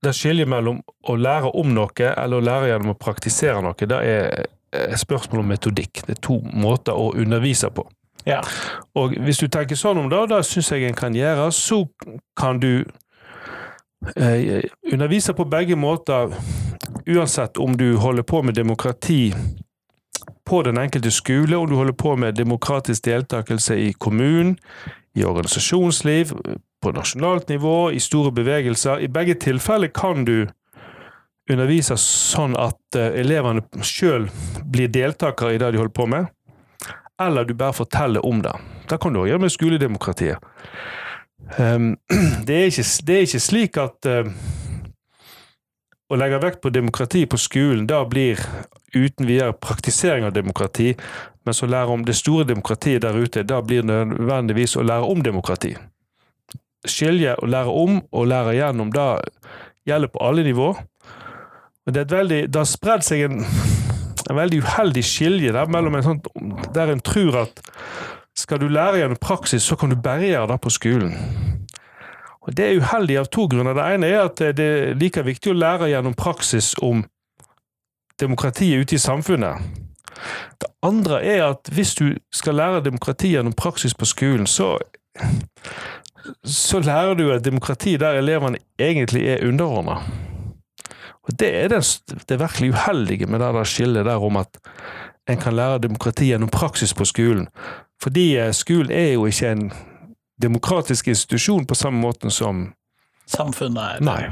det 0.00 0.14
skiljer 0.16 0.48
mellom 0.48 0.78
å 1.08 1.16
lære 1.20 1.50
om 1.60 1.74
noe 1.76 2.06
eller 2.08 2.38
å 2.38 2.44
lære 2.44 2.70
gjennom 2.70 2.94
å 2.94 3.00
praktisere 3.00 3.60
noe, 3.64 3.76
det 3.76 3.98
er 4.00 4.46
et 4.72 5.00
spørsmål 5.00 5.42
om 5.42 5.50
metodikk. 5.52 6.04
Det 6.06 6.16
er 6.16 6.22
to 6.24 6.38
måter 6.40 6.96
å 6.96 7.10
undervise 7.18 7.68
på. 7.74 7.84
Ja. 8.26 8.40
Og 8.94 9.14
hvis 9.24 9.40
du 9.40 9.48
tenker 9.48 9.78
sånn 9.78 10.00
om 10.02 10.10
det, 10.10 10.18
og 10.18 10.32
det 10.32 10.42
syns 10.48 10.72
jeg 10.72 10.88
en 10.88 10.98
kan 10.98 11.16
gjøre, 11.16 11.48
så 11.54 11.84
kan 12.38 12.60
du 12.60 12.84
eh, 14.16 14.60
undervise 14.92 15.34
på 15.36 15.48
begge 15.48 15.78
måter, 15.78 16.34
uansett 17.08 17.58
om 17.58 17.76
du 17.76 17.94
holder 17.96 18.26
på 18.26 18.42
med 18.42 18.58
demokrati 18.58 19.30
på 20.46 20.62
den 20.66 20.78
enkelte 20.78 21.10
skole, 21.14 21.56
om 21.56 21.68
du 21.70 21.76
holder 21.78 21.96
på 21.96 22.16
med 22.16 22.36
demokratisk 22.36 23.04
deltakelse 23.06 23.76
i 23.78 23.92
kommunen, 23.92 24.58
i 25.14 25.24
organisasjonsliv, 25.24 26.32
på 26.82 26.92
nasjonalt 26.92 27.48
nivå, 27.48 27.90
i 27.90 28.00
store 28.00 28.32
bevegelser. 28.32 28.98
I 29.04 29.08
begge 29.08 29.34
tilfeller 29.34 29.92
kan 29.94 30.24
du 30.24 30.48
undervise 31.50 31.96
sånn 31.98 32.54
at 32.58 32.98
eh, 32.98 33.20
elevene 33.20 33.64
sjøl 33.84 34.28
blir 34.70 34.90
deltakere 34.92 35.54
i 35.54 35.60
det 35.60 35.72
de 35.72 35.80
holder 35.80 35.96
på 35.96 36.06
med, 36.10 36.30
eller 37.20 37.44
du 37.44 37.54
bare 37.54 37.76
forteller 37.76 38.26
om 38.26 38.42
det. 38.42 38.54
Det 38.88 38.98
kan 39.00 39.12
du 39.14 39.22
òg 39.22 39.28
gjøre 39.30 39.44
med 39.44 39.52
skoledemokratiet. 39.52 40.38
Um, 41.58 41.96
det, 42.46 42.56
er 42.56 42.70
ikke, 42.70 42.86
det, 43.06 43.14
er 43.14 43.26
ikke, 43.26 43.42
slik 43.42 43.78
at 43.80 44.08
uh, 44.08 44.30
å 46.10 46.18
legge 46.18 46.40
vekt 46.42 46.60
på 46.62 46.72
demokrati 46.74 47.24
på 47.26 47.38
skolen, 47.40 47.86
da 47.90 48.02
blir 48.08 48.40
uten 48.94 49.28
videre 49.28 49.54
praktisering 49.54 50.26
av 50.26 50.34
demokrati, 50.34 50.94
mens 51.46 51.62
å 51.62 51.70
lære 51.70 51.94
om 51.94 52.04
det 52.06 52.16
store 52.18 52.46
demokratiet 52.48 53.04
der 53.04 53.16
ute, 53.16 53.46
da 53.46 53.60
blir 53.62 53.84
det 53.86 54.00
nødvendigvis 54.10 54.76
å 54.76 54.86
lære 54.86 55.06
om 55.10 55.22
demokrati. 55.22 55.74
Skilje 56.88 57.36
å 57.38 57.48
lære 57.48 57.74
om 57.76 58.00
og 58.10 58.30
lære 58.30 58.56
gjennom, 58.58 58.90
da 58.92 59.20
gjelder 59.86 60.10
på 60.12 60.22
alle 60.24 60.44
nivå. 60.46 60.72
Men 61.84 61.94
det, 61.94 62.00
er 62.00 62.08
et 62.08 62.16
veldig, 62.16 62.40
det 62.52 62.60
har 62.60 62.68
spredd 62.68 63.06
seg 63.06 63.26
en, 63.28 63.44
en, 64.30 64.38
veldig 64.38 64.62
uheldig 64.62 65.04
skilje 65.04 65.52
der, 65.54 65.70
mellom 65.70 65.98
en 65.98 66.06
sånn, 66.06 66.20
der 66.74 66.92
en 66.94 67.02
tror 67.04 67.42
at 67.44 67.62
skal 68.38 68.60
du 68.62 68.68
lære 68.70 69.02
gjennom 69.02 69.20
praksis, 69.20 69.66
så 69.66 69.76
kan 69.76 69.90
du 69.90 69.98
bare 70.00 70.46
det 70.46 70.60
på 70.62 70.70
skolen. 70.72 71.16
Og 72.40 72.56
Det 72.56 72.64
er 72.64 72.80
uheldig 72.80 73.18
av 73.20 73.28
to 73.28 73.46
grunner. 73.46 73.74
Det 73.76 73.86
ene 73.94 74.06
er 74.08 74.22
at 74.24 74.40
det 74.56 74.64
er 74.64 74.94
like 74.98 75.22
viktig 75.22 75.52
å 75.52 75.58
lære 75.58 75.90
gjennom 75.90 76.14
praksis 76.16 76.72
om 76.82 77.04
demokratiet 78.20 78.80
ute 78.80 78.96
i 78.96 79.02
samfunnet. 79.02 79.60
Det 80.60 80.68
andre 80.82 81.20
er 81.24 81.44
at 81.50 81.68
hvis 81.72 81.94
du 81.94 82.06
skal 82.32 82.54
lære 82.54 82.84
demokrati 82.84 83.34
gjennom 83.34 83.52
praksis 83.56 83.94
på 83.94 84.08
skolen, 84.08 84.46
så, 84.46 84.78
så 86.44 86.80
lærer 86.80 87.14
du 87.14 87.30
et 87.32 87.44
demokrati 87.44 87.96
der 88.00 88.20
elevene 88.20 88.60
egentlig 88.78 89.26
er 89.28 89.46
underordna. 89.48 90.00
Og 91.28 91.36
det 91.38 91.50
er 91.64 91.68
det, 91.72 91.82
det 92.28 92.40
virkelig 92.40 92.72
uheldige 92.72 93.28
med 93.28 93.42
det 93.42 93.52
der 93.54 93.68
skillet 93.68 94.08
der 94.08 94.24
om 94.24 94.40
at 94.40 94.60
en 95.30 95.38
kan 95.38 95.56
lære 95.56 95.82
demokrati 95.84 96.30
gjennom 96.30 96.50
praksis 96.50 96.94
på 96.96 97.04
skolen. 97.04 97.48
Fordi 98.02 98.36
eh, 98.40 98.52
skolen 98.56 98.90
er 98.90 99.12
jo 99.12 99.26
ikke 99.28 99.52
en 99.52 99.66
demokratisk 100.42 101.08
institusjon 101.12 101.66
på 101.66 101.76
samme 101.76 102.00
måte 102.00 102.30
som 102.30 102.70
Samfunnet 103.30 104.00
er. 104.00 104.00
Nei. 104.02 104.22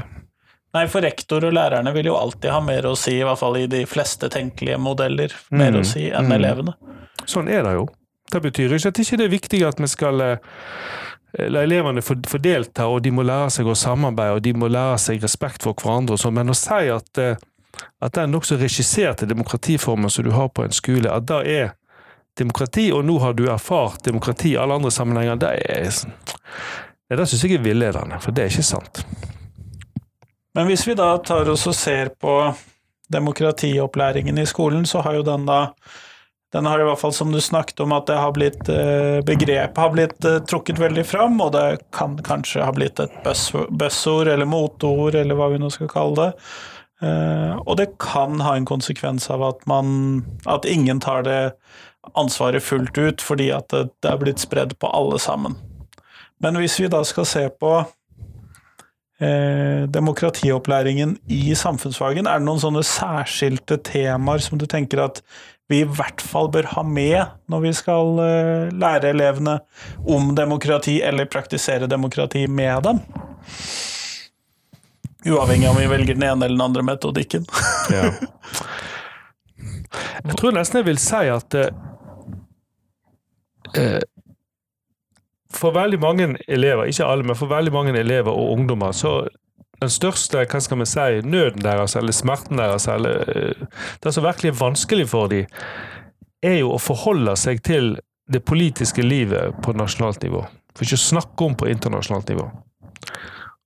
Nei, 0.75 0.83
for 0.91 1.01
rektor 1.01 1.45
og 1.47 1.53
lærerne 1.55 1.93
vil 1.95 2.09
jo 2.11 2.17
alltid 2.19 2.51
ha 2.51 2.59
mer 2.61 2.85
å 2.85 2.97
si, 2.99 3.15
i 3.17 3.23
hvert 3.25 3.39
fall 3.39 3.55
i 3.57 3.69
de 3.71 3.85
fleste 3.89 4.27
tenkelige 4.29 4.77
modeller, 4.81 5.31
mer 5.49 5.71
mm. 5.73 5.79
å 5.79 5.85
si 5.87 6.03
enn 6.11 6.27
mm. 6.27 6.33
elevene. 6.35 6.73
Sånn 7.23 7.47
er 7.49 7.63
det 7.65 7.77
jo. 7.77 7.87
Det 8.29 8.41
betyr 8.43 8.75
ikke 8.75 8.91
at 8.91 8.99
det 8.99 9.05
ikke 9.07 9.23
er 9.23 9.31
viktig 9.31 9.61
at 9.65 9.79
vi 9.81 9.89
skal 9.89 10.21
eh, 10.21 10.51
elevene 11.37 12.01
få, 12.01 12.15
her, 12.25 12.85
og 12.85 13.03
de 13.03 13.11
må 13.11 13.23
lære 13.23 13.49
seg 13.53 13.67
å 13.67 13.75
samarbeide, 13.77 14.37
og 14.39 14.41
de 14.45 14.53
må 14.53 14.67
lære 14.67 14.97
seg 14.97 15.23
respekt 15.23 15.63
for 15.63 15.77
hverandre 15.77 16.17
og 16.17 16.21
sånn, 16.21 16.37
men 16.39 16.49
å 16.49 16.57
si 16.57 16.89
at, 16.89 17.17
eh, 17.17 17.37
at 18.01 18.15
den 18.17 18.33
nokså 18.33 18.57
regisserte 18.57 19.29
demokratiformen 19.29 20.09
som 20.09 20.25
du 20.25 20.31
har 20.31 20.49
på 20.49 20.65
en 20.65 20.75
skole, 20.75 21.11
at 21.11 21.27
det 21.29 21.41
er 21.47 21.73
demokrati, 22.39 22.91
og 22.91 23.05
nå 23.05 23.19
har 23.19 23.33
du 23.33 23.47
erfart 23.49 24.03
demokrati 24.05 24.53
i 24.53 24.57
alle 24.57 24.79
andre 24.79 24.91
sammenhenger, 24.91 25.39
det 25.41 25.53
er 25.69 25.89
det 27.09 27.25
syns 27.25 27.43
jeg 27.43 27.57
er 27.57 27.63
villedende, 27.65 28.19
for 28.21 28.31
det 28.31 28.43
er 28.43 28.51
ikke 28.53 28.67
sant. 28.67 29.01
Men 30.53 30.67
hvis 30.69 30.85
vi 30.87 30.95
da 30.97 31.15
tar 31.25 31.49
oss 31.49 31.65
og 31.69 31.75
ser 31.77 32.11
på 32.21 32.35
demokratiopplæringen 33.09 34.37
i 34.37 34.45
skolen, 34.45 34.85
så 34.85 35.01
har 35.01 35.17
jo 35.17 35.25
den 35.25 35.47
da 35.49 35.71
den 36.53 36.65
har 36.65 36.81
i 36.81 36.85
hvert 36.87 36.99
fall, 36.99 37.13
som 37.13 37.31
du 37.31 37.37
snakket 37.41 37.83
om, 37.83 37.93
at 37.93 38.09
har 38.09 38.33
blitt 38.33 38.69
eh, 38.73 39.19
begrepet 39.25 39.77
har 39.77 39.93
blitt 39.93 40.25
eh, 40.25 40.39
trukket 40.49 40.81
veldig 40.81 41.05
fram, 41.05 41.37
og 41.45 41.53
det 41.53 41.65
kan 41.93 42.17
kanskje 42.25 42.65
ha 42.65 42.73
blitt 42.73 42.99
et 43.03 43.13
buzzord 43.69 44.31
eller 44.31 44.49
motord, 44.49 45.17
eller 45.19 45.37
hva 45.37 45.51
vi 45.53 45.61
nå 45.61 45.69
skal 45.73 45.91
kalle 45.91 46.23
det. 46.23 46.47
Eh, 47.05 47.53
og 47.59 47.77
det 47.77 47.91
kan 48.01 48.41
ha 48.41 48.55
en 48.57 48.67
konsekvens 48.67 49.29
av 49.29 49.45
at 49.45 49.61
man 49.69 50.23
at 50.49 50.65
ingen 50.65 50.99
tar 51.03 51.23
det 51.27 51.43
ansvaret 52.17 52.65
fullt 52.65 52.97
ut, 52.97 53.21
fordi 53.21 53.51
at 53.53 53.69
det, 53.69 53.85
det 54.01 54.09
er 54.09 54.19
blitt 54.23 54.41
spredd 54.41 54.73
på 54.81 54.89
alle 54.89 55.21
sammen. 55.21 55.59
Men 56.41 56.57
hvis 56.57 56.79
vi 56.81 56.89
da 56.89 57.03
skal 57.05 57.27
se 57.29 57.45
på 57.61 57.75
eh, 59.21 59.85
demokratiopplæringen 59.91 61.17
i 61.27 61.55
samfunnsfagen? 61.55 62.27
Er 62.27 62.39
det 62.39 62.47
noen 62.47 62.61
sånne 62.63 62.83
særskilte 62.87 63.79
temaer 63.85 64.43
som 64.43 64.59
du 64.59 64.65
tenker 64.69 65.03
at 65.05 65.21
vi 65.69 65.83
i 65.83 65.85
hvert 65.85 66.21
fall 66.25 66.49
bør 66.49 66.65
ha 66.73 66.83
med 66.85 67.35
når 67.51 67.61
vi 67.67 67.71
skal 67.77 68.19
eh, 68.23 68.71
lære 68.73 69.11
elevene 69.13 69.59
om 70.09 70.33
demokrati, 70.37 70.97
eller 71.05 71.29
praktisere 71.29 71.89
demokrati 71.89 72.47
med 72.49 72.87
dem? 72.87 73.01
Uavhengig 75.29 75.67
av 75.69 75.75
om 75.75 75.81
vi 75.81 75.89
velger 75.91 76.17
den 76.17 76.25
ene 76.25 76.47
eller 76.47 76.55
den 76.55 76.65
andre 76.65 76.85
metodikken. 76.87 77.45
ja. 77.93 78.09
Jeg 80.23 80.37
tror 80.39 80.55
nesten 80.55 80.81
jeg 80.81 80.87
vil 80.89 81.01
si 81.01 81.25
at 81.33 81.59
eh, 81.59 81.83
eh 83.77 84.01
for 85.59 85.73
veldig 85.73 85.97
mange 85.99 86.25
elever, 86.47 86.85
ikke 86.85 87.05
alle, 87.09 87.25
men 87.25 87.35
for 87.35 87.49
veldig 87.49 87.71
mange 87.73 87.93
elever 87.97 88.29
og 88.31 88.51
ungdommer, 88.53 88.93
så 88.93 89.23
den 89.79 89.91
største 89.93 90.43
hva 90.43 90.61
skal 90.63 90.81
vi 90.81 90.87
si, 90.89 91.07
nøden 91.23 91.63
deres, 91.63 91.95
eller 91.99 92.15
smerten 92.15 92.59
deres, 92.59 92.87
eller 92.91 93.23
eh, 93.31 93.65
det 94.03 94.13
som 94.15 94.25
virkelig 94.25 94.53
er 94.53 94.59
vanskelig 94.59 95.07
for 95.11 95.31
dem, 95.31 95.47
er 96.43 96.61
jo 96.61 96.73
å 96.75 96.79
forholde 96.81 97.35
seg 97.39 97.63
til 97.65 97.97
det 98.29 98.43
politiske 98.45 99.03
livet 99.03 99.57
på 99.63 99.73
nasjonalt 99.75 100.23
nivå. 100.23 100.45
For 100.75 100.85
ikke 100.85 100.99
å 100.99 101.05
snakke 101.07 101.47
om 101.47 101.57
på 101.59 101.67
internasjonalt 101.71 102.29
nivå. 102.31 102.45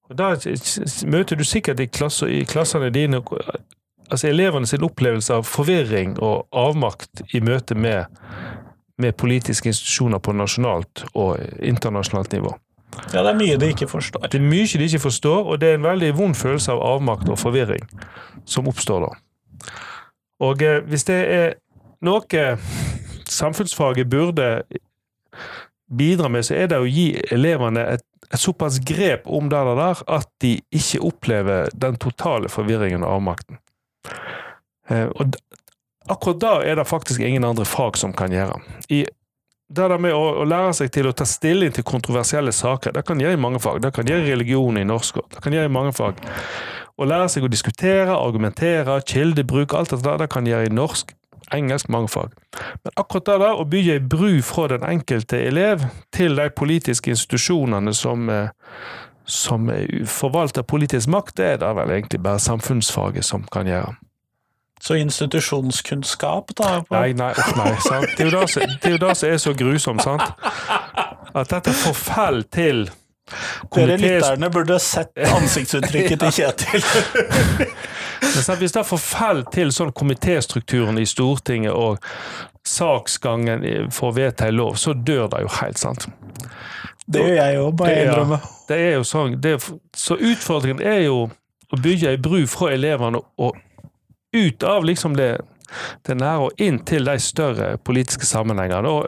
Og 0.09 0.17
Da 0.17 0.33
møter 1.09 1.37
du 1.37 1.43
sikkert 1.45 1.81
i, 1.83 1.89
klasse, 1.91 2.29
i 2.29 2.43
klassene 2.45 2.89
dine 2.93 3.21
altså 4.09 4.29
elevene 4.29 4.69
sin 4.69 4.83
opplevelse 4.85 5.33
av 5.33 5.45
forvirring 5.47 6.17
og 6.21 6.47
avmakt 6.51 7.23
i 7.33 7.41
møte 7.41 7.75
med 7.75 8.05
med 8.97 9.17
politiske 9.17 9.69
institusjoner 9.69 10.19
på 10.19 10.35
nasjonalt 10.37 11.05
og 11.17 11.39
internasjonalt 11.59 12.31
nivå. 12.31 12.51
Ja, 13.13 13.21
det 13.21 13.29
er 13.33 13.37
mye 13.37 13.57
de 13.61 13.69
ikke 13.73 13.87
forstår. 13.89 14.27
Det 14.31 14.39
er 14.39 14.45
mye 14.45 14.79
de 14.79 14.87
ikke 14.87 15.03
forstår, 15.05 15.43
og 15.45 15.61
det 15.61 15.69
er 15.69 15.79
en 15.79 15.85
veldig 15.87 16.13
vond 16.17 16.37
følelse 16.37 16.73
av 16.73 16.81
avmakt 16.95 17.29
og 17.29 17.39
forvirring 17.41 17.85
som 18.49 18.67
oppstår 18.69 19.05
da. 19.07 19.11
Og 20.43 20.63
eh, 20.65 20.81
hvis 20.89 21.05
det 21.07 21.19
er 21.33 21.53
noe 22.03 22.47
samfunnsfaget 23.29 24.09
burde 24.09 24.63
bidra 25.97 26.29
med, 26.29 26.45
så 26.45 26.57
er 26.57 26.71
det 26.71 26.81
å 26.81 26.89
gi 26.89 27.11
elevene 27.31 27.85
et, 27.95 28.03
et 28.29 28.41
såpass 28.41 28.79
grep 28.83 29.27
om 29.29 29.49
det 29.51 29.61
der 29.79 30.03
at 30.17 30.29
de 30.43 30.57
ikke 30.73 31.03
opplever 31.05 31.71
den 31.73 31.99
totale 32.01 32.49
forvirringen 32.51 33.05
og 33.05 33.19
avmakten. 33.19 33.59
Eh, 34.89 35.07
og 35.07 35.37
akkurat 36.11 36.41
da 36.41 36.53
er 36.65 36.79
det 36.79 36.89
faktisk 36.89 37.23
ingen 37.23 37.45
andre 37.47 37.65
fag 37.65 37.97
som 37.99 38.13
kan 38.15 38.33
gjøre. 38.33 38.59
I 38.89 39.05
det 39.73 39.89
der 39.89 40.01
med 40.01 40.13
å, 40.13 40.21
å, 40.43 40.45
lære 40.47 40.73
seg 40.77 40.91
til 40.93 41.09
å 41.09 41.15
ta 41.17 41.25
stilling 41.27 41.73
til 41.73 41.85
kontroversielle 41.87 42.53
saker, 42.53 42.93
det 42.95 43.03
kan 43.07 43.21
gjøre 43.21 43.37
i 43.37 43.41
mange 43.41 43.61
fag. 43.63 43.81
Det 43.83 43.93
kan 43.95 44.07
gjøre 44.09 44.27
religion 44.27 44.77
i 44.77 44.85
norsk 44.87 45.19
òg. 45.23 45.27
Det 45.33 45.43
kan 45.43 45.55
gjøre 45.55 45.71
i 45.71 45.73
mange 45.73 45.93
fag. 45.97 46.21
Å 46.93 47.09
lære 47.09 47.29
seg 47.33 47.47
å 47.47 47.51
diskutere, 47.51 48.13
argumentere, 48.13 48.99
kildebruk, 49.09 49.73
alt 49.73 49.93
dette 49.93 50.05
der, 50.05 50.21
det 50.21 50.29
kan 50.33 50.47
gjøre 50.49 50.69
i 50.69 50.73
norsk, 50.73 51.15
engelsk, 51.55 51.89
mange 51.93 52.11
fag. 52.13 52.35
Men 52.85 52.93
akkurat 53.01 53.31
det 53.31 53.39
der, 53.41 53.57
å 53.57 53.65
bygge 53.69 53.97
ei 53.97 54.03
bru 54.13 54.35
fra 54.45 54.69
den 54.75 54.85
enkelte 54.87 55.41
elev 55.41 55.87
til 56.13 56.37
de 56.37 56.49
politiske 56.53 57.13
institusjonene 57.13 57.95
som, 57.97 58.29
eh, 58.29 58.53
som 59.25 59.71
forvalter 60.05 60.67
politisk 60.67 61.09
makt, 61.09 61.37
det 61.39 61.49
er 61.55 61.61
det 61.65 61.75
vel 61.79 61.97
egentlig 61.97 62.21
bare 62.21 62.43
samfunnsfaget 62.43 63.25
som 63.25 63.47
kan 63.51 63.69
gjøre. 63.69 63.95
Så 64.81 64.97
institusjonskunnskap, 64.99 66.51
da? 66.57 66.81
På. 66.87 66.95
Nei, 66.95 67.13
nei, 67.13 67.31
nei 67.55 67.75
sant? 67.85 68.09
Det, 68.17 68.25
er 68.25 68.31
jo 68.91 68.97
det, 68.99 69.15
som 69.17 69.29
er 69.29 69.37
så 69.39 69.53
grusomt, 69.55 70.03
sant? 70.03 70.25
At 71.33 71.53
dette 71.53 71.71
forfell 71.71 72.43
til 72.51 72.89
Dere 73.71 73.95
lytterne 73.97 74.49
burde 74.51 74.75
sett 74.83 75.15
ansiktsuttrykket 75.23 76.19
til 76.19 76.33
Kjetil. 76.37 76.83
Men 78.21 78.57
Hvis 78.59 78.75
det 78.75 78.83
forfell 78.85 79.45
til 79.53 79.71
sånn 79.71 79.93
komitéstrukturen 79.95 80.99
i 80.99 81.05
Stortinget 81.07 81.71
og 81.71 82.03
saksgangen 82.67 83.63
for 83.91 84.11
å 84.11 84.17
vedta 84.17 84.47
en 84.51 84.59
lov, 84.59 84.75
så 84.79 84.93
dør 84.93 85.29
det 85.31 85.43
jo 85.45 85.53
helt, 85.61 85.79
sant? 85.79 86.07
Det 87.05 87.23
gjør 87.23 87.39
jeg 87.39 87.59
òg, 87.59 87.71
bare 87.79 87.95
jeg 87.95 88.07
innrømmer. 88.07 88.45
det 88.69 88.77
er 88.79 88.93
jo 88.95 89.07
sånn, 89.07 89.33
er, 89.43 89.71
så 89.95 90.15
utfordringen 90.15 90.83
er 90.87 91.01
jo 91.03 91.17
å 91.73 91.79
bygge 91.83 92.13
ei 92.13 92.19
bru 92.21 92.45
fra 92.47 92.71
elevene 92.75 93.19
og 93.43 93.59
ut 94.33 94.63
av 94.63 94.85
liksom 94.85 95.17
det, 95.17 95.37
det 96.07 96.17
nære 96.19 96.49
og 96.49 96.61
inn 96.61 96.81
til 96.85 97.05
de 97.09 97.17
større 97.21 97.77
politiske 97.77 98.25
sammenhengene. 98.25 98.89
Og, 98.89 99.07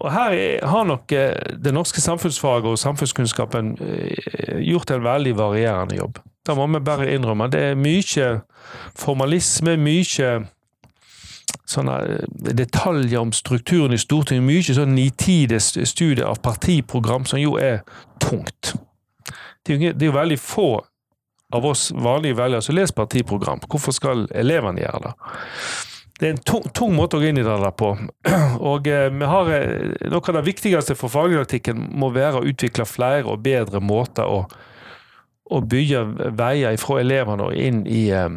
og 0.00 0.12
her 0.12 0.36
har 0.66 0.88
nok 0.88 1.12
eh, 1.12 1.56
det 1.64 1.74
norske 1.74 2.00
samfunnsfaget 2.00 2.70
og 2.72 2.78
samfunnskunnskapen 2.78 3.76
eh, 3.80 4.58
gjort 4.64 4.90
en 4.90 5.04
veldig 5.04 5.36
varierende 5.38 6.00
jobb. 6.00 6.18
Det 6.46 6.56
må 6.56 6.66
vi 6.66 6.80
bare 6.84 7.12
innrømme. 7.14 7.48
Det 7.48 7.62
er 7.70 7.78
mye 7.78 8.28
formalisme, 8.98 9.78
mye 9.80 10.32
sånne 11.70 11.98
eh, 12.02 12.54
detaljer 12.58 13.20
om 13.20 13.32
strukturen 13.32 13.94
i 13.94 14.00
Stortinget, 14.00 14.44
mye 14.46 14.76
sånn 14.76 14.96
nitide 14.96 15.60
studier 15.62 16.26
av 16.28 16.42
partiprogram, 16.44 17.24
som 17.28 17.40
jo 17.40 17.56
er 17.60 17.80
tungt. 18.22 18.74
Det 19.64 19.78
er 19.80 20.04
jo 20.04 20.12
veldig 20.12 20.36
få 20.40 20.68
av 21.54 21.66
oss 21.66 21.88
vanlige 21.94 22.38
velgere 22.38 22.62
som 22.62 22.74
leser 22.74 22.96
partiprogram. 22.98 23.62
Hvorfor 23.70 23.94
skal 23.94 24.26
elevene 24.34 24.82
gjøre 24.82 25.08
det? 25.08 25.14
Det 26.18 26.28
er 26.28 26.34
en 26.36 26.42
tung, 26.46 26.66
tung 26.74 26.92
måte 26.94 27.18
å 27.18 27.22
gå 27.22 27.30
inn 27.30 27.40
i 27.42 27.46
det 27.46 27.56
der 27.58 27.74
på. 27.74 27.90
Og 28.70 28.86
eh, 28.90 29.08
vi 29.10 29.30
har, 29.30 29.50
eh, 29.50 29.94
Noe 30.12 30.22
av 30.22 30.38
det 30.38 30.44
viktigste 30.46 30.94
for 30.98 31.10
fagdidaktikken 31.10 31.88
må 31.98 32.12
være 32.14 32.40
å 32.40 32.46
utvikle 32.50 32.86
flere 32.86 33.26
og 33.30 33.42
bedre 33.42 33.82
måter 33.82 34.30
å, 34.30 34.44
å 35.50 35.60
bygge 35.60 36.04
veier 36.38 36.78
fra 36.78 37.00
elevene 37.02 37.50
og 37.50 37.58
inn 37.58 37.82
i 37.90 38.06
eh, 38.14 38.30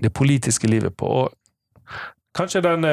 det 0.00 0.12
politiske 0.16 0.70
livet 0.70 0.96
på. 0.96 1.08
Og 1.24 1.94
kanskje 2.36 2.64
den 2.64 2.86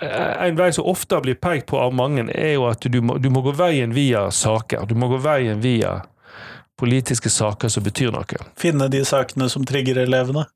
En 0.00 0.56
vei 0.56 0.70
som 0.72 0.86
ofte 0.88 1.18
blir 1.20 1.36
pekt 1.36 1.66
på 1.68 1.76
av 1.76 1.90
mange, 1.92 2.22
er 2.32 2.54
jo 2.54 2.62
at 2.70 2.86
du 2.88 3.02
må, 3.04 3.18
du 3.20 3.28
må 3.28 3.42
gå 3.44 3.52
veien 3.52 3.92
via 3.92 4.30
saker. 4.32 4.86
Du 4.88 4.94
må 4.96 5.10
gå 5.10 5.18
veien 5.20 5.60
via 5.60 5.98
politiske 6.80 7.30
saker 7.30 7.68
som 7.72 7.84
betyr 7.84 8.14
noe. 8.14 8.40
Finne 8.58 8.88
de 8.92 9.04
sakene 9.06 9.50
som 9.52 9.66
trigger 9.68 10.00
elevene. 10.06 10.46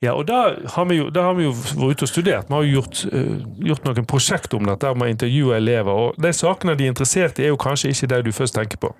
Ja, 0.00 0.14
og 0.14 0.24
da 0.26 0.54
har 0.74 0.86
vi 0.88 0.96
jo, 0.96 1.10
har 1.12 1.34
vi 1.36 1.44
jo 1.44 1.52
vært 1.52 1.98
ute 1.98 2.06
og 2.06 2.10
studert. 2.10 2.48
Vi 2.48 2.56
har 2.56 2.64
jo 2.64 2.78
gjort, 2.78 3.02
uh, 3.12 3.42
gjort 3.68 3.84
noen 3.88 4.08
prosjekt 4.08 4.54
om 4.56 4.64
dette, 4.64 4.86
der 4.86 4.96
vi 4.96 5.04
har 5.04 5.12
intervjua 5.12 5.58
elever. 5.58 5.92
og 5.92 6.22
De 6.22 6.32
sakene 6.32 6.76
de 6.78 6.86
er 6.86 6.94
interessert 6.94 7.38
i, 7.38 7.44
er 7.44 7.52
jo 7.52 7.60
kanskje 7.60 7.92
ikke 7.92 8.10
det 8.14 8.22
du 8.24 8.32
først 8.32 8.56
tenker 8.56 8.80
på. 8.80 8.94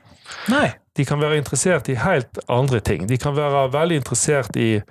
Nei. 0.52 0.69
De 0.97 1.07
kan 1.09 1.21
være 1.21 1.40
interessert 1.40 1.88
i 1.88 1.97
helt 1.99 2.43
andre 2.49 2.81
ting. 2.85 3.09
De 3.09 3.19
kan 3.19 3.37
være 3.37 3.71
veldig 3.73 4.02
interessert 4.02 4.57
i 4.57 4.83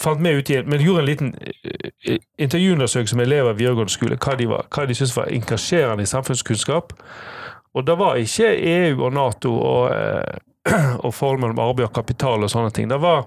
fant 0.00 0.20
med 0.22 0.38
ut 0.38 0.50
i, 0.50 0.62
men 0.64 0.80
gjorde 0.80 1.04
en 1.04 1.10
liten 1.10 1.34
uh, 1.36 2.16
intervjuundersøkelse 2.40 3.20
med 3.20 3.28
elever 3.28 3.52
i 3.52 3.60
videregående 3.60 3.92
skole 3.92 4.16
hva 4.16 4.38
de, 4.38 4.48
var, 4.48 4.70
hva 4.72 4.88
de 4.88 4.96
syntes 4.96 5.16
var 5.18 5.28
engasjerende 5.28 6.06
i 6.06 6.14
samfunnskunnskap. 6.14 6.96
Og 7.74 7.86
det 7.86 7.98
var 8.00 8.16
ikke 8.18 8.54
EU 8.56 9.04
og 9.04 9.12
Nato 9.14 9.52
og, 9.54 9.92
og 11.04 11.12
forholdet 11.14 11.44
mellom 11.44 11.62
arbeid 11.64 11.88
og 11.88 11.94
kapital 11.96 12.44
og 12.44 12.52
sånne 12.52 12.72
ting. 12.74 12.88
Det 12.90 13.00
var 13.00 13.26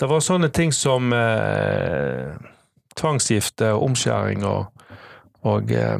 det 0.00 0.08
var 0.08 0.22
sånne 0.24 0.48
ting 0.54 0.72
som 0.72 1.12
eh, 1.12 2.36
tvangsgifte, 2.96 3.72
omskjæring 3.76 4.44
og, 4.48 4.86
og 5.48 5.72
eh, 5.76 5.98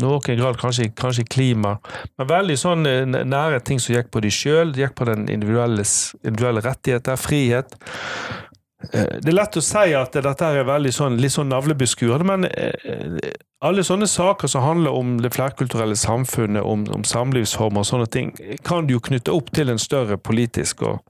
noen 0.00 0.38
grad 0.38 0.58
kanskje, 0.60 0.90
kanskje, 0.96 1.26
klima, 1.30 1.74
men 2.18 2.30
veldig 2.30 2.56
sånne 2.58 3.24
nære 3.28 3.60
ting 3.66 3.82
som 3.82 3.96
gikk 3.96 4.12
på 4.14 4.22
de 4.24 4.30
sjøl. 4.32 4.72
Gikk 4.76 4.94
på 4.98 5.08
den 5.10 5.26
individuelle, 5.28 5.84
individuelle 6.22 6.64
rettigheter, 6.64 7.20
frihet. 7.20 7.76
Eh, 8.92 9.18
det 9.20 9.28
er 9.28 9.36
lett 9.36 9.60
å 9.60 9.64
si 9.64 9.94
at 9.96 10.16
dette 10.16 10.54
er 10.54 10.68
veldig 10.68 10.94
sånn, 10.94 11.18
litt 11.20 11.34
sånn 11.36 11.50
navlebeskuende, 11.52 12.26
men 12.30 12.48
eh, 12.50 13.18
alle 13.60 13.84
sånne 13.84 14.06
saker 14.08 14.48
som 14.48 14.64
handler 14.64 14.94
om 14.96 15.18
det 15.20 15.32
flerkulturelle 15.34 15.96
samfunnet, 15.96 16.62
om, 16.64 16.86
om 16.94 17.04
samlivsformer 17.04 17.82
og 17.82 17.88
sånne 17.88 18.08
ting, 18.08 18.32
kan 18.64 18.88
du 18.88 18.94
jo 18.96 19.02
knytte 19.04 19.34
opp 19.36 19.52
til 19.56 19.72
en 19.72 19.80
større 19.80 20.16
politisk 20.16 20.84
og 20.88 21.02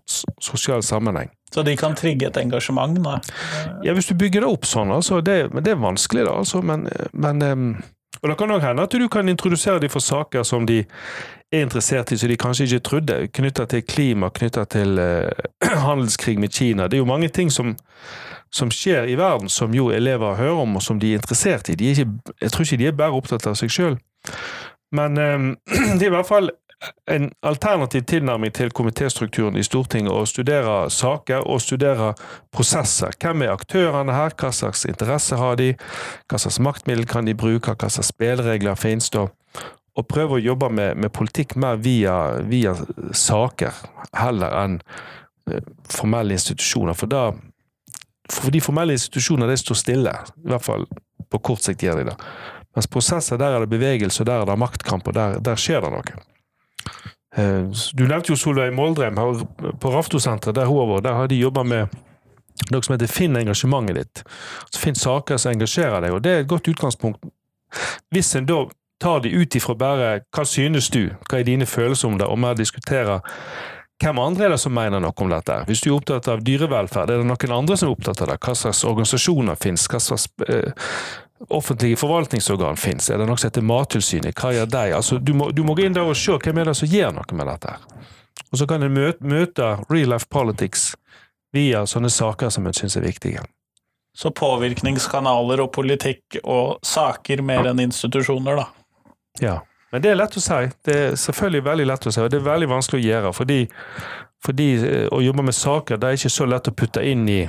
sosial 0.42 0.82
sammenheng. 0.86 1.30
Så 1.54 1.62
de 1.66 1.76
kan 1.78 1.96
trigge 1.98 2.28
et 2.28 2.38
engasjement? 2.38 2.98
Da. 3.02 3.18
Ja, 3.86 3.94
hvis 3.94 4.10
du 4.10 4.14
bygger 4.18 4.44
det 4.44 4.50
opp 4.50 4.66
sånn, 4.66 4.92
altså. 4.94 5.18
Det, 5.22 5.38
det 5.62 5.74
er 5.74 5.82
vanskelig, 5.82 6.26
da. 6.26 6.36
altså. 6.42 6.62
Men, 6.62 6.86
men 7.10 7.42
um, 7.42 7.72
og 8.22 8.28
det 8.28 8.36
kan 8.38 8.52
òg 8.52 8.64
hende 8.64 8.84
at 8.84 8.92
du 8.92 9.08
kan 9.08 9.28
introdusere 9.28 9.80
dem 9.80 9.90
for 9.92 10.04
saker 10.04 10.42
som 10.44 10.66
de 10.68 10.82
er 11.50 11.64
interessert 11.64 12.12
i, 12.12 12.18
som 12.18 12.30
de 12.30 12.36
kanskje 12.38 12.66
ikke 12.66 12.86
trodde, 12.86 13.16
knytta 13.34 13.66
til 13.70 13.82
klima, 13.82 14.30
knytta 14.30 14.64
til 14.70 15.00
uh, 15.00 15.70
handelskrig 15.86 16.38
med 16.38 16.52
Kina. 16.54 16.86
Det 16.86 16.98
er 16.98 17.04
jo 17.04 17.10
mange 17.10 17.28
ting 17.28 17.50
som, 17.52 17.74
som, 18.52 18.70
skjer 18.70 19.08
i 19.10 19.16
verden 19.18 19.48
som 19.48 19.74
jo 19.74 19.90
elever 19.90 20.36
hører 20.38 20.62
om, 20.62 20.76
og 20.76 20.82
som 20.82 21.00
de 21.00 21.14
er 21.14 21.22
interessert 21.22 21.68
i. 21.68 21.78
Er 21.78 21.96
ikke, 21.96 22.34
jeg 22.40 22.52
tror 22.52 22.68
ikke 22.68 22.82
de 22.82 22.86
er 22.86 22.98
bare 22.98 23.16
opptatt 23.18 23.46
av 23.50 23.58
seg 23.58 23.72
sjøl. 23.72 23.98
Men 24.92 25.18
um, 25.18 25.50
det 25.98 26.04
er 26.04 26.10
i 26.12 26.14
hvert 26.14 26.28
fall 26.28 26.52
en 27.06 27.30
alternativ 27.42 28.02
tilnærming 28.08 28.52
til 28.56 28.72
komitéstrukturen 28.72 29.58
i 29.58 29.64
Stortinget 29.64 30.12
å 30.12 30.24
studere 30.28 30.76
saker 30.92 31.44
og 31.44 31.60
studere 31.60 32.14
prosesser. 32.54 33.12
Hvem 33.20 33.44
er 33.44 33.52
aktørene 33.52 34.14
her, 34.16 34.32
hva 34.40 34.52
slags 34.54 34.86
interesse 34.88 35.36
har 35.36 35.58
de, 35.60 35.74
hva 36.30 36.40
slags 36.40 36.60
maktmiddel 36.62 37.08
kan 37.10 37.28
de 37.28 37.36
bruke, 37.36 37.74
hva 37.74 37.90
slags 37.92 38.12
spilleregler 38.14 38.80
finnes 38.80 39.10
da? 39.12 39.26
Og 39.98 40.06
prøve 40.08 40.38
å 40.38 40.42
jobbe 40.42 40.70
med, 40.72 40.96
med 41.02 41.12
politikk 41.12 41.56
mer 41.60 41.80
via, 41.82 42.16
via, 42.46 42.72
saker, 43.12 43.76
heller 44.16 44.56
enn 44.62 44.78
eh, 45.50 45.60
formelle 45.90 46.32
institusjoner. 46.38 46.96
For, 46.96 47.10
da, 47.10 47.26
for 48.30 48.54
de 48.54 48.62
formelle 48.64 48.96
institusjonene 48.96 49.50
de 49.50 49.58
står 49.60 49.80
stille, 49.82 50.16
i 50.40 50.48
hvert 50.48 50.64
fall 50.64 50.88
på 51.30 51.42
kort 51.50 51.66
sikt 51.66 51.84
gjør 51.84 52.00
de 52.00 52.08
det. 52.12 52.16
Mens 52.78 52.88
prosesser, 52.88 53.36
der 53.36 53.56
er 53.56 53.66
det 53.66 53.72
bevegelse, 53.74 54.24
der 54.24 54.40
er 54.40 54.48
det 54.48 54.60
maktkamp, 54.62 55.10
og 55.10 55.18
der, 55.18 55.40
der 55.44 55.58
skjer 55.60 55.82
det 55.84 55.92
noe. 55.92 56.29
Eh, 57.36 57.66
du 57.94 58.06
nevnte 58.06 58.32
jo 58.32 58.38
Solveig 58.38 58.72
Måldrem 58.74 59.18
på 59.80 59.92
Raftosenteret, 59.94 60.56
der 60.56 60.70
hun 60.70 60.82
har 60.82 60.90
vært. 60.94 61.06
Der 61.06 61.18
har 61.18 61.30
de 61.30 61.38
jobba 61.40 61.62
med 61.62 62.00
noe 62.70 62.84
som 62.84 62.94
heter 62.96 63.10
Finn 63.10 63.38
engasjementet 63.38 64.00
ditt. 64.00 64.22
Så 64.70 64.82
Finn 64.82 64.98
saker 64.98 65.40
som 65.40 65.54
engasjerer 65.54 66.04
deg, 66.04 66.14
og 66.14 66.22
det 66.24 66.34
er 66.34 66.44
et 66.44 66.50
godt 66.50 66.68
utgangspunkt. 66.70 67.24
Hvis 68.10 68.34
en 68.36 68.48
da 68.50 68.64
tar 69.00 69.22
de 69.24 69.32
ut 69.32 69.56
ifra 69.56 69.74
bare 69.78 70.08
hva 70.34 70.44
synes 70.44 70.90
du, 70.92 71.06
hva 71.28 71.38
er 71.38 71.46
dine 71.48 71.68
følelser 71.68 72.10
om 72.10 72.18
det, 72.20 72.28
og 72.28 72.40
mer 72.42 72.58
diskuterer 72.58 73.22
hvem 74.00 74.18
andre 74.18 74.46
er 74.46 74.54
det 74.54 74.60
som 74.62 74.72
mener 74.72 75.02
noe 75.02 75.12
om 75.12 75.28
dette? 75.28 75.58
Hvis 75.68 75.82
du 75.84 75.90
er 75.90 75.98
opptatt 75.98 76.28
av 76.32 76.40
dyrevelferd, 76.44 77.10
er 77.12 77.20
det 77.20 77.28
noen 77.28 77.52
andre 77.52 77.76
som 77.76 77.90
er 77.90 77.96
opptatt 77.98 78.22
av 78.24 78.30
det? 78.30 78.38
Hva 78.40 78.54
slags 78.56 78.80
organisasjoner 78.88 79.58
finnes? 79.60 79.84
Hva 79.92 80.00
slags 80.00 80.24
eh, 80.48 80.72
offentlige 81.48 81.96
forvaltningsorgan 81.96 82.76
finnes? 82.76 83.10
Er 83.10 83.20
det 83.20 83.28
noe 83.28 83.40
som 83.40 83.48
heter 83.48 83.64
Mattilsynet? 83.64 84.36
Hva 84.36 84.52
gjør 84.54 84.68
de? 84.70 84.84
Altså, 84.96 85.18
du, 85.18 85.32
må, 85.36 85.50
du 85.54 85.62
må 85.64 85.74
gå 85.74 85.86
inn 85.86 85.96
der 85.96 86.08
og 86.08 86.18
se 86.18 86.36
hvem 86.36 86.60
er 86.60 86.70
det 86.70 86.76
som 86.78 86.90
gjør 86.90 87.14
noe 87.16 87.38
med 87.38 87.48
dette. 87.48 87.76
Og 88.50 88.58
så 88.58 88.66
kan 88.66 88.82
en 88.82 88.92
møte, 88.92 89.24
møte 89.24 89.70
real 89.88 90.12
life 90.14 90.28
politics 90.30 90.90
via 91.54 91.84
sånne 91.88 92.10
saker 92.12 92.52
som 92.52 92.66
en 92.66 92.76
syns 92.76 92.98
er 92.98 93.06
viktige. 93.06 93.42
Så 94.16 94.32
påvirkningskanaler 94.34 95.62
og 95.62 95.72
politikk 95.74 96.40
og 96.42 96.80
saker 96.86 97.42
mer 97.46 97.70
enn 97.70 97.82
institusjoner, 97.86 98.58
da? 98.58 98.66
Ja. 99.40 99.58
Men 99.90 100.02
det 100.02 100.12
er 100.12 100.18
lett 100.18 100.36
å 100.38 100.42
si. 100.42 100.58
Det 100.86 100.96
er 100.96 101.16
selvfølgelig 101.18 101.66
veldig 101.66 101.86
lett 101.90 102.06
å 102.06 102.12
si, 102.14 102.22
og 102.22 102.30
det 102.30 102.38
er 102.38 102.46
veldig 102.46 102.68
vanskelig 102.70 103.00
å 103.00 103.06
gjøre. 103.06 103.32
Fordi, 103.34 103.58
fordi 104.44 104.68
eh, 104.78 105.06
å 105.10 105.22
jobbe 105.22 105.46
med 105.46 105.56
saker 105.56 105.98
det 105.98 106.10
er 106.10 106.18
ikke 106.18 106.32
så 106.36 106.46
lett 106.50 106.70
å 106.70 106.74
putte 106.74 107.02
inn 107.06 107.26
i 107.30 107.40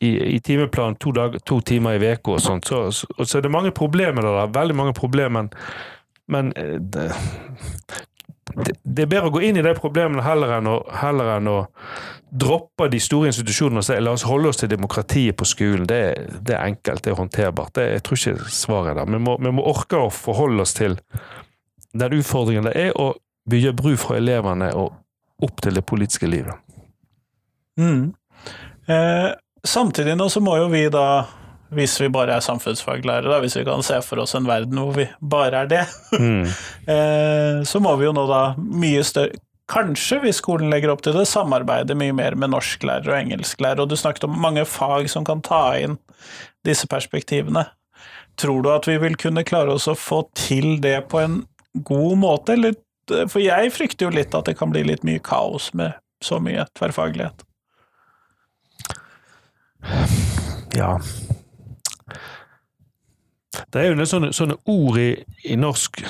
i, 0.00 0.10
i 0.34 0.40
timeplanen 0.40 0.96
to, 0.96 1.12
to, 1.44 1.60
timer 1.60 1.98
i 1.98 2.12
uka 2.12 2.36
og 2.36 2.42
sånt. 2.42 2.68
Så, 2.68 2.90
så, 2.92 3.06
så, 3.24 3.40
det 3.40 3.50
mange 3.50 3.72
problemer 3.74 4.22
der. 4.22 4.52
Veldig 4.54 4.76
mange 4.76 4.94
problemer. 4.94 5.48
Men 6.28 6.52
eh, 6.56 6.76
det, 6.78 7.08
det, 8.54 8.76
det, 8.82 9.02
er 9.02 9.10
bedre 9.10 9.32
å 9.32 9.34
gå 9.34 9.42
inn 9.48 9.58
i 9.58 9.64
de 9.64 9.74
problemene 9.78 10.22
heller 10.22 10.58
enn 10.58 10.70
å, 10.70 10.78
heller 11.00 11.34
enn 11.38 11.50
å 11.50 11.58
droppe 12.28 12.90
de 12.92 13.00
store 13.00 13.30
institusjonene 13.30 13.80
og 13.80 13.86
si 13.86 13.96
la 14.02 14.12
oss 14.12 14.26
holde 14.28 14.50
oss 14.52 14.60
til 14.60 14.70
demokratiet 14.70 15.38
på 15.38 15.48
skolen. 15.48 15.88
Det, 15.88 16.02
det 16.44 16.54
er 16.54 16.66
enkelt, 16.68 17.02
det 17.04 17.14
er 17.14 17.18
håndterbart. 17.18 17.74
Det, 17.78 17.88
jeg 17.96 18.06
tror 18.06 18.22
ikke 18.22 18.52
svaret 18.52 18.92
er 18.92 19.00
der. 19.00 19.12
Vi 19.16 19.22
må, 19.24 19.36
vi 19.42 19.54
må 19.58 19.66
orke 19.70 20.04
å 20.04 20.12
forholde 20.12 20.66
oss 20.66 20.76
til 20.78 20.98
den 21.98 22.18
utfordringen 22.20 22.68
det 22.68 22.76
er 22.76 22.96
å 23.00 23.12
bygge 23.48 23.72
bru 23.76 23.94
fra 24.00 24.18
elevene 24.18 24.70
og 24.76 25.44
opp 25.44 25.62
til 25.64 25.78
det 25.78 25.84
politiske 25.88 26.28
livet. 26.28 26.58
Mm. 27.78 28.10
Eh, 28.90 29.30
Samtidig 29.66 30.14
nå 30.18 30.28
så 30.30 30.42
må 30.44 30.56
jo 30.60 30.68
vi 30.72 30.84
da, 30.92 31.24
hvis 31.74 31.96
vi 32.00 32.10
bare 32.12 32.36
er 32.38 32.44
samfunnsfaglærere, 32.44 33.40
hvis 33.42 33.58
vi 33.58 33.66
kan 33.66 33.82
se 33.86 33.98
for 34.06 34.22
oss 34.22 34.36
en 34.38 34.48
verden 34.48 34.78
hvor 34.80 34.94
vi 34.96 35.08
bare 35.20 35.64
er 35.64 35.74
det, 35.74 35.84
mm. 36.14 36.46
Eh, 36.94 37.64
så 37.68 37.80
må 37.84 37.92
vi 38.00 38.06
jo 38.06 38.14
nå 38.16 38.24
da 38.30 38.42
mye 38.56 39.04
større 39.04 39.36
Kanskje, 39.68 40.22
hvis 40.22 40.38
skolen 40.40 40.70
legger 40.72 40.88
opp 40.88 41.02
til 41.04 41.12
det, 41.12 41.26
samarbeide 41.28 41.92
mye 41.98 42.14
mer 42.16 42.32
med 42.40 42.54
norsklærere 42.54 43.12
og 43.12 43.18
engelsklærere. 43.18 43.84
Og 43.84 43.90
du 43.90 43.98
snakket 44.00 44.24
om 44.24 44.38
mange 44.40 44.62
fag 44.64 45.10
som 45.12 45.26
kan 45.28 45.42
ta 45.44 45.60
inn 45.76 45.98
disse 46.64 46.88
perspektivene. 46.88 47.66
Tror 48.40 48.62
du 48.64 48.70
at 48.72 48.88
vi 48.88 48.96
vil 49.02 49.18
kunne 49.20 49.44
klare 49.44 49.74
oss 49.76 49.84
å 49.90 49.96
få 49.98 50.22
til 50.38 50.78
det 50.80 51.10
på 51.12 51.20
en 51.20 51.42
god 51.84 52.16
måte, 52.24 52.56
eller 52.56 52.78
For 53.28 53.40
jeg 53.40 53.72
frykter 53.72 54.04
jo 54.04 54.12
litt 54.12 54.34
at 54.36 54.48
det 54.48 54.58
kan 54.58 54.72
bli 54.72 54.82
litt 54.84 55.04
mye 55.04 55.20
kaos 55.24 55.70
med 55.72 55.96
så 56.24 56.36
mye 56.44 56.66
tverrfaglighet. 56.76 57.47
Ja. 60.76 60.98
Det 63.72 63.80
er 63.80 63.88
jo 63.88 63.98
noen 63.98 64.08
sånne, 64.08 64.32
sånne 64.36 64.56
ord 64.70 64.98
i, 65.00 65.10
i, 65.44 65.56
norsk 65.58 66.02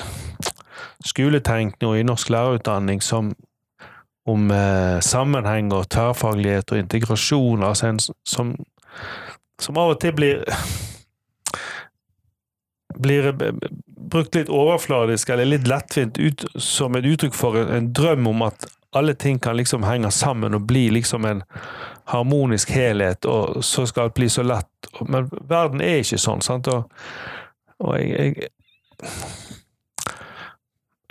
skoletenkning 1.07 1.89
og 1.89 1.97
i 1.99 2.05
norsk 2.07 2.29
lærerutdanning 2.33 3.01
som 3.03 3.31
om 4.29 4.51
eh, 4.53 4.99
sammenheng 5.01 5.71
og 5.73 5.87
tverrfaglighet 5.89 6.71
og 6.71 6.81
integrasjon, 6.83 7.63
altså 7.65 7.89
en, 7.89 7.99
som, 8.27 8.53
som 9.61 9.79
av 9.81 9.95
og 9.95 10.01
til 10.03 10.13
blir 10.17 10.43
blir 12.99 13.31
brukt 14.09 14.35
litt 14.35 14.49
overfladisk 14.51 15.29
eller 15.29 15.47
litt 15.47 15.67
lettvint 15.69 16.17
ut, 16.19 16.45
som 16.55 16.97
et 16.97 17.07
uttrykk 17.07 17.35
for 17.37 17.59
en, 17.59 17.71
en 17.75 17.89
drøm 17.95 18.27
om 18.31 18.43
at 18.49 18.67
alle 18.91 19.13
ting 19.13 19.39
kan 19.39 19.57
liksom 19.57 19.83
henge 19.83 20.11
sammen 20.11 20.53
og 20.53 20.61
bli 20.67 20.89
liksom 20.89 21.25
en 21.25 21.43
harmonisk 22.09 22.69
helhet, 22.69 23.25
og 23.25 23.63
så 23.65 23.85
skal 23.87 24.09
det 24.09 24.13
bli 24.17 24.29
så 24.29 24.43
lett. 24.43 24.89
Men 25.05 25.29
verden 25.49 25.81
er 25.81 26.01
ikke 26.01 26.17
sånn, 26.17 26.41
sant? 26.41 26.67
Og, 26.67 26.89
og 27.85 27.99
jeg, 28.01 28.33
jeg, 28.39 28.49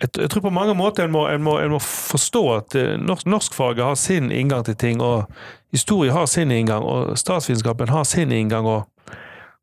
jeg 0.02 0.30
tror 0.30 0.42
på 0.48 0.54
mange 0.54 0.74
måter 0.74 1.06
en 1.06 1.14
må, 1.14 1.26
en 1.30 1.42
må, 1.42 1.58
en 1.62 1.76
må 1.76 1.80
forstå 1.82 2.42
at 2.56 2.74
eh, 2.78 2.96
norsk, 2.98 3.26
norskfaget 3.30 3.84
har 3.84 3.94
sin 3.98 4.32
inngang 4.34 4.66
til 4.66 4.76
ting, 4.78 5.02
og 5.02 5.30
historie 5.74 6.14
har 6.14 6.26
sin 6.26 6.50
inngang, 6.50 6.82
og 6.82 7.14
statsvitenskapen 7.18 7.94
har 7.94 8.04
sin 8.04 8.32
inngang. 8.32 8.66
og 8.66 8.88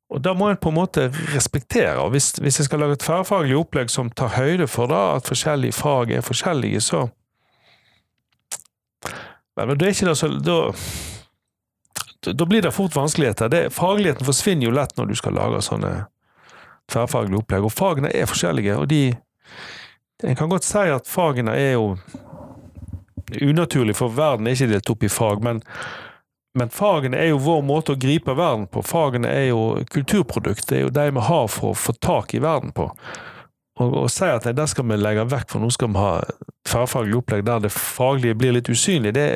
og 0.10 0.21
Da 0.21 0.34
må 0.38 0.49
en 0.49 0.58
på 0.62 0.69
en 0.69 0.75
måte 0.75 1.08
respektere. 1.34 1.97
og 1.97 2.12
Hvis, 2.13 2.32
hvis 2.32 2.60
jeg 2.60 2.65
skal 2.65 2.80
lage 2.80 2.93
et 2.93 2.99
tverrfaglig 2.99 3.58
opplegg 3.58 3.89
som 3.89 4.10
tar 4.10 4.36
høyde 4.38 4.67
for 4.67 4.88
da, 4.88 5.15
at 5.15 5.28
forskjellige 5.28 5.73
fag 5.73 6.12
er 6.12 6.21
forskjellige, 6.21 6.82
så 6.82 7.08
Men, 9.55 9.67
men 9.67 9.77
det 9.79 9.87
er 9.87 9.95
ikke 9.95 10.09
det 10.09 10.17
så 10.19 10.29
da, 10.43 10.57
da 12.33 12.47
blir 12.49 12.65
det 12.65 12.73
fort 12.75 12.95
vanskeligheter. 12.95 13.49
Det, 13.49 13.63
fagligheten 13.73 14.27
forsvinner 14.27 14.67
jo 14.67 14.75
lett 14.75 14.95
når 14.97 15.11
du 15.11 15.15
skal 15.19 15.37
lage 15.37 15.61
sånne 15.65 15.93
tverrfaglige 16.91 17.41
opplegg. 17.41 17.67
Og 17.67 17.73
fagene 17.73 18.11
er 18.13 18.29
forskjellige, 18.29 18.79
og 18.79 18.89
de 18.91 19.05
En 20.23 20.35
kan 20.35 20.47
godt 20.49 20.63
si 20.63 20.79
at 20.79 21.09
fagene 21.11 21.51
er 21.59 21.73
jo 21.73 21.97
unaturlig, 23.43 23.97
for 23.99 24.13
verden 24.15 24.47
er 24.47 24.55
ikke 24.55 24.69
delt 24.71 24.89
opp 24.89 25.03
i 25.03 25.09
fag. 25.11 25.43
men 25.43 25.59
men 26.55 26.69
fagene 26.71 27.17
er 27.19 27.33
jo 27.33 27.41
vår 27.43 27.63
måte 27.67 27.91
å 27.91 27.99
gripe 27.99 28.31
verden 28.31 28.63
på. 28.71 28.79
Fagene 28.79 29.27
er 29.27 29.49
jo 29.49 29.83
kulturprodukt. 29.91 30.69
Det 30.69 30.77
er 30.77 30.85
jo 30.85 30.93
de 30.95 31.09
vi 31.11 31.23
har 31.27 31.49
for 31.51 31.73
å 31.73 31.75
få 31.75 31.93
tak 31.99 32.33
i 32.33 32.39
verden 32.39 32.71
på. 32.71 32.85
Og 33.83 33.95
å 34.05 34.07
si 34.11 34.27
at 34.31 34.45
det 34.55 34.67
skal 34.71 34.88
vi 34.88 34.97
legge 34.99 35.25
vekk, 35.27 35.49
for 35.51 35.63
nå 35.63 35.67
skal 35.73 35.91
vi 35.91 35.99
ha 35.99 36.13
tverrfaglig 36.67 37.17
opplegg 37.19 37.43
der 37.47 37.65
det 37.65 37.73
faglige 37.75 38.38
blir 38.39 38.55
litt 38.55 38.71
usynlig, 38.71 39.11
det, 39.17 39.27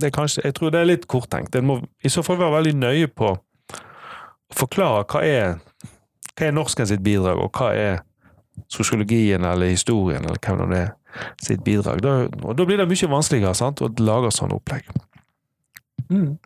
det 0.00 0.12
kanskje, 0.12 0.44
jeg 0.44 0.56
tror 0.58 0.74
det 0.74 0.82
er 0.82 0.90
litt 0.90 1.06
korttenkt. 1.08 1.56
En 1.56 1.68
må 1.70 1.78
i 2.04 2.12
så 2.12 2.24
fall 2.26 2.40
være 2.42 2.58
veldig 2.58 2.74
nøye 2.82 3.08
på 3.08 3.32
å 3.32 3.38
forklare 4.52 5.06
hva 5.08 5.22
er, 5.24 5.54
hva 6.36 6.48
er 6.48 6.56
norsken 6.56 6.90
sitt 6.90 7.04
bidrag, 7.04 7.40
og 7.40 7.56
hva 7.56 7.72
er 7.72 8.02
sosiologien 8.72 9.44
eller 9.48 9.72
historien 9.72 10.24
eller 10.24 10.40
hvem 10.42 10.68
det 10.72 10.82
er 10.82 10.92
sitt 11.40 11.64
bidrag. 11.64 12.02
Da, 12.04 12.14
og 12.44 12.56
da 12.58 12.68
blir 12.68 12.80
det 12.80 12.88
mye 12.90 13.10
vanskeligere 13.14 13.56
sant, 13.56 13.80
å 13.80 13.90
lage 14.04 14.32
sånne 14.36 14.60
opplegg. 14.60 14.88
Mm. 16.12 16.36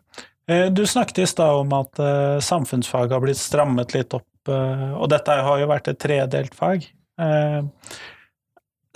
Eh, 0.47 0.67
du 0.71 0.85
snakket 0.87 1.25
i 1.25 1.27
stad 1.27 1.59
om 1.59 1.73
at 1.75 1.99
uh, 1.99 2.39
samfunnsfag 2.43 3.11
har 3.11 3.23
blitt 3.23 3.39
strammet 3.39 3.95
litt 3.95 4.15
opp, 4.15 4.29
uh, 4.47 4.93
og 4.95 5.09
dette 5.11 5.35
har 5.43 5.59
jo 5.59 5.67
vært 5.67 5.91
et 5.91 5.99
tredelt 5.99 6.55
fag. 6.55 6.87
Uh, 7.17 7.61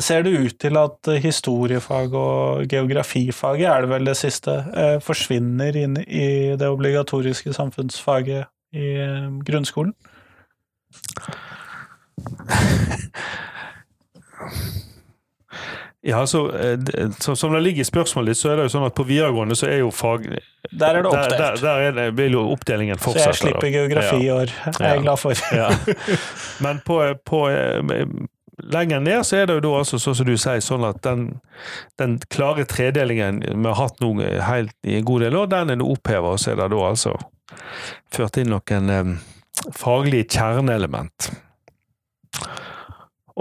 ser 0.01 0.25
det 0.25 0.33
ut 0.33 0.55
til 0.61 0.77
at 0.81 1.09
historiefag 1.21 2.13
og 2.17 2.67
geografifaget, 2.69 3.67
er 3.69 3.81
det 3.83 3.89
vel 3.91 4.05
det 4.09 4.17
siste, 4.17 4.55
forsvinner 5.05 5.77
inn 5.77 5.99
i 6.07 6.57
det 6.57 6.69
obligatoriske 6.69 7.53
samfunnsfaget 7.53 8.49
i 8.73 8.87
grunnskolen? 9.45 9.93
Ja, 16.03 16.27
så, 16.27 16.51
eh, 16.51 16.79
så, 17.19 17.35
Som 17.35 17.53
det 17.53 17.59
ligger 17.61 17.81
i 17.81 17.85
spørsmålet 17.85 18.33
ditt, 18.33 18.37
så 18.37 18.49
er 18.49 18.57
det 18.57 18.65
jo 18.65 18.73
sånn 18.73 18.87
at 18.87 18.95
på 18.97 19.05
videregående 19.05 19.55
så 19.57 19.67
er 19.69 19.83
jo 19.83 19.91
fag 19.93 20.23
Der 20.25 20.97
er 20.97 21.03
det 21.03 21.11
oppdelt. 21.11 21.35
Der, 21.37 21.37
der, 21.37 21.61
der 21.61 21.85
er 21.87 21.97
det, 21.97 22.05
vil 22.17 22.37
jo 22.39 22.47
oppdelingen 22.55 22.97
fortsette. 22.97 23.35
Så 23.37 23.45
jeg 23.45 23.53
slipper 23.53 23.73
geografi 23.75 24.17
i 24.25 24.31
år. 24.33 24.53
Jeg 24.65 24.79
er 24.79 24.95
ja. 24.95 25.01
glad 25.01 25.21
for. 25.21 25.43
ja. 25.61 25.69
Men 26.65 26.81
på, 26.85 26.97
på, 27.25 27.43
eh, 27.53 28.07
lenger 28.63 28.99
ned 28.99 29.25
så 29.25 29.41
er 29.41 29.45
det 29.49 29.59
jo 29.59 29.65
da 29.67 29.75
altså, 29.81 29.99
sånn 30.01 30.17
som 30.17 30.29
du 30.29 30.33
sier, 30.37 30.63
sånn 30.65 30.87
at 30.89 31.03
den, 31.05 31.27
den 32.01 32.17
klare 32.33 32.65
tredelingen 32.69 33.43
vi 33.45 33.61
har 33.67 33.77
hatt 33.77 34.01
nå 34.01 34.15
helt 34.45 34.73
i 34.81 34.97
en 34.97 35.05
god 35.05 35.27
del 35.27 35.37
år, 35.37 35.53
den 35.53 35.73
er 35.73 35.79
nå 35.81 35.91
oppheva, 35.93 36.33
og 36.33 36.41
så 36.41 36.53
er 36.53 36.61
det 36.61 36.71
da 36.73 36.81
altså 36.89 37.15
ført 38.13 38.37
inn 38.41 38.51
noen 38.53 38.89
um, 38.89 39.15
faglige 39.77 40.29
kjerneelement. 40.37 41.31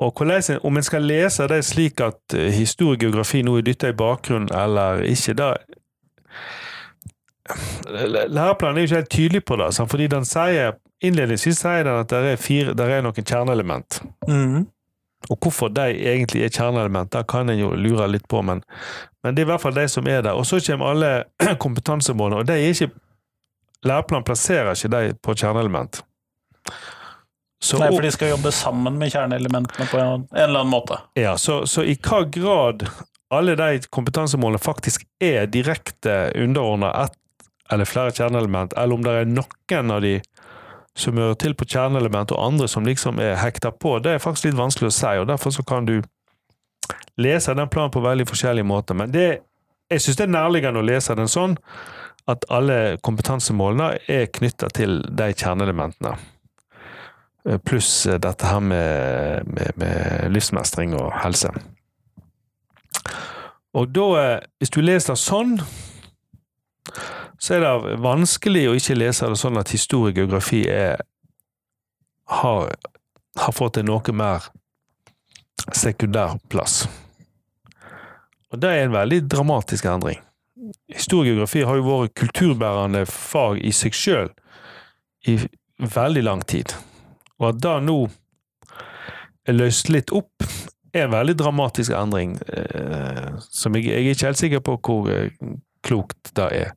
Og 0.01 0.13
hvordan, 0.17 0.61
Om 0.65 0.77
en 0.77 0.83
skal 0.83 1.03
lese 1.03 1.49
det 1.49 1.65
slik 1.65 2.01
at 2.01 2.35
eh, 2.35 2.53
historiegeografi 2.53 3.43
nå 3.43 3.59
er 3.59 3.67
dytta 3.67 3.93
i 3.93 3.97
bakgrunnen 3.97 4.49
eller 4.57 5.05
ikke, 5.05 5.35
da 5.37 5.55
Læreplanen 8.31 8.77
er 8.77 8.81
jo 8.81 8.87
ikke 8.87 8.95
helt 8.95 9.11
tydelig 9.11 9.45
på 9.45 9.57
det, 9.59 9.75
fordi 9.91 10.07
den 10.07 10.25
sier 10.25 10.77
innledningsvis 11.03 11.63
sier 11.65 11.83
den 11.83 11.97
at 11.99 12.11
det 12.11 12.19
er, 12.33 12.37
fire, 12.37 12.75
der 12.79 12.93
er 12.95 13.03
noen 13.03 13.27
kjerneelement. 13.27 14.03
Mm. 14.29 14.69
Og 15.29 15.39
hvorfor 15.43 15.69
de 15.69 15.89
egentlig 16.13 16.45
er 16.45 16.53
kjerneelement, 16.55 17.13
det 17.13 17.27
kan 17.29 17.51
en 17.51 17.59
jo 17.59 17.73
lure 17.75 18.07
litt 18.09 18.29
på, 18.29 18.43
men, 18.47 18.63
men, 19.25 19.35
det 19.35 19.43
er 19.43 19.49
i 19.49 19.51
hvert 19.53 19.65
fall 19.65 19.77
de 19.77 19.89
som 19.89 20.07
er 20.07 20.23
der. 20.23 20.39
Og 20.39 20.47
så 20.47 20.61
kommer 20.67 20.93
alle 20.93 21.11
kompetansemålene, 21.65 22.41
og 22.41 22.49
de 22.49 22.59
er 22.59 22.75
ikke 22.75 22.91
Læreplanen 23.85 24.25
plasserer 24.25 24.75
ikke 24.77 24.91
de 24.93 25.15
på 25.25 25.33
kjerneelement. 25.41 26.03
Så, 27.63 27.77
Nei, 27.79 27.91
for 27.93 28.05
de 28.05 28.11
skal 28.15 28.31
jobbe 28.33 28.53
sammen 28.57 28.97
med 28.97 29.13
kjerneelementene 29.13 29.87
på 29.91 29.99
en, 30.01 30.27
eller 30.33 30.63
annen 30.63 30.73
måte. 30.73 30.97
Ja, 31.19 31.35
så, 31.39 31.67
så 31.69 31.85
i 31.85 31.99
hva 32.01 32.23
grad 32.33 32.87
alle 33.31 33.55
de 33.55 33.83
kompetansemålene 33.93 34.59
faktisk 34.59 35.05
er 35.23 35.47
direkte 35.47 36.33
underordna 36.35 36.91
ett 37.05 37.17
eller 37.71 37.85
flere 37.87 38.11
kjerneelement, 38.11 38.73
eller 38.73 38.95
om 38.95 39.05
det 39.05 39.13
er 39.15 39.29
noen 39.31 39.93
av 39.95 40.01
de 40.03 40.17
som 40.99 41.19
hører 41.21 41.37
til 41.39 41.55
på 41.55 41.69
kjerneelement, 41.71 42.33
og 42.35 42.43
andre 42.43 42.67
som 42.69 42.87
liksom 42.87 43.21
er 43.23 43.39
hekta 43.39 43.71
på, 43.71 43.99
det 44.03 44.17
er 44.17 44.25
faktisk 44.25 44.49
litt 44.49 44.59
vanskelig 44.59 44.91
å 44.91 44.97
si, 44.97 45.13
og 45.21 45.29
derfor 45.31 45.55
så 45.55 45.63
kan 45.63 45.87
du 45.87 46.01
lese 47.21 47.55
den 47.55 47.71
planen 47.71 47.95
på 47.95 48.03
veldig 48.03 48.27
forskjellige 48.27 48.67
måter. 48.67 48.99
Men 48.99 49.15
det, 49.15 49.29
jeg 49.93 50.03
syns 50.03 50.19
det 50.19 50.27
er 50.27 50.35
nærliggende 50.35 50.83
å 50.83 50.89
lese 50.89 51.15
den 51.15 51.31
sånn 51.31 51.55
at 52.31 52.45
alle 52.51 52.99
kompetansemålene 53.07 53.93
er 54.11 54.29
knytta 54.35 54.73
til 54.75 55.01
de 55.07 55.31
kjerneelementene. 55.31 56.17
Eh, 57.49 57.59
pluss 57.59 58.07
eh, 58.07 58.19
dette 58.19 58.47
her 58.47 58.61
med, 58.61 59.47
med, 59.47 59.73
med, 59.75 60.33
livsmestring 60.33 60.95
og 60.95 61.13
helse. 61.23 61.49
Og 63.73 63.89
da, 63.95 64.07
eh, 64.21 64.41
hvis 64.61 64.73
du 64.75 64.81
leser 64.85 65.17
sånn, 65.17 65.57
så 67.41 67.57
er 67.57 67.65
det 67.65 67.97
vanskelig 68.05 68.67
å 68.69 68.75
ikke 68.77 68.99
lese 68.99 69.31
det 69.31 69.39
sånn 69.41 69.61
at 69.61 69.73
historie 69.73 70.13
og 70.13 70.21
geografi 70.21 70.67
er, 70.69 71.01
har, 72.29 72.75
har 73.41 73.57
fått 73.57 73.81
en 73.81 73.89
noe 73.89 74.13
mer 74.17 74.51
sekundær 75.73 76.37
plass. 76.53 76.83
Og 78.51 78.61
det 78.61 78.69
er 78.69 78.85
en 78.85 78.93
veldig 78.93 79.23
dramatisk 79.31 79.87
endring. 79.89 80.21
Historie 80.93 81.31
og 81.31 81.39
geografi 81.39 81.65
har 81.65 81.79
jo 81.79 81.89
vært 81.89 82.19
kulturbærende 82.21 83.07
fag 83.09 83.63
i 83.65 83.73
seg 83.73 83.97
sjøl 83.97 84.33
i 85.31 85.39
veldig 85.81 86.27
lang 86.27 86.45
tid. 86.45 86.75
Og 87.41 87.49
at 87.51 87.63
det 87.65 87.77
nå 87.89 87.99
er 89.49 89.57
løst 89.57 89.91
litt 89.91 90.13
opp, 90.13 90.45
er 90.93 91.07
en 91.07 91.15
veldig 91.15 91.37
dramatisk 91.39 91.95
endring, 91.97 92.37
eh, 92.53 93.29
som 93.51 93.77
jeg, 93.79 93.87
jeg, 93.89 94.07
er 94.07 94.15
ikke 94.15 94.31
helt 94.31 94.41
sikker 94.41 94.65
på 94.67 94.79
hvor 94.85 95.11
eh, 95.13 95.31
klokt 95.87 96.33
det 96.37 96.49
er. 96.65 96.73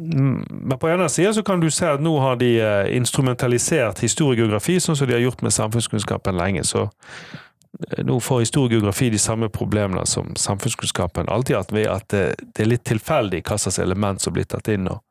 Mm, 0.00 0.46
men 0.50 0.78
på 0.78 0.86
den 0.86 1.00
ene 1.00 1.08
sida 1.08 1.42
kan 1.42 1.60
du 1.60 1.70
se 1.70 1.88
at 1.90 2.02
nå 2.02 2.12
har 2.22 2.38
de 2.38 2.52
eh, 2.62 2.96
instrumentalisert 2.96 4.02
historiegeografi, 4.04 4.78
sånn 4.80 4.98
som 4.98 5.08
de 5.08 5.16
har 5.16 5.24
gjort 5.24 5.42
med 5.42 5.54
samfunnskunnskapen 5.54 6.38
lenge. 6.38 6.62
Så 6.66 6.84
eh, 6.84 8.04
nå 8.06 8.20
får 8.22 8.44
historiegeografi 8.44 9.10
de 9.14 9.18
samme 9.22 9.48
problemene 9.50 10.04
som 10.06 10.34
samfunnskunnskapen 10.38 11.30
alltid 11.30 11.56
har 11.56 11.66
hatt, 11.66 11.74
ved 11.74 11.90
at 11.90 12.08
det, 12.14 12.24
det, 12.44 12.62
er 12.62 12.72
litt 12.74 12.86
tilfeldig 12.86 13.42
hva 13.42 13.58
slags 13.58 13.80
element 13.82 14.22
som 14.22 14.36
blir 14.36 14.46
tatt 14.46 14.70
inn. 14.74 14.86
Og, 14.92 15.02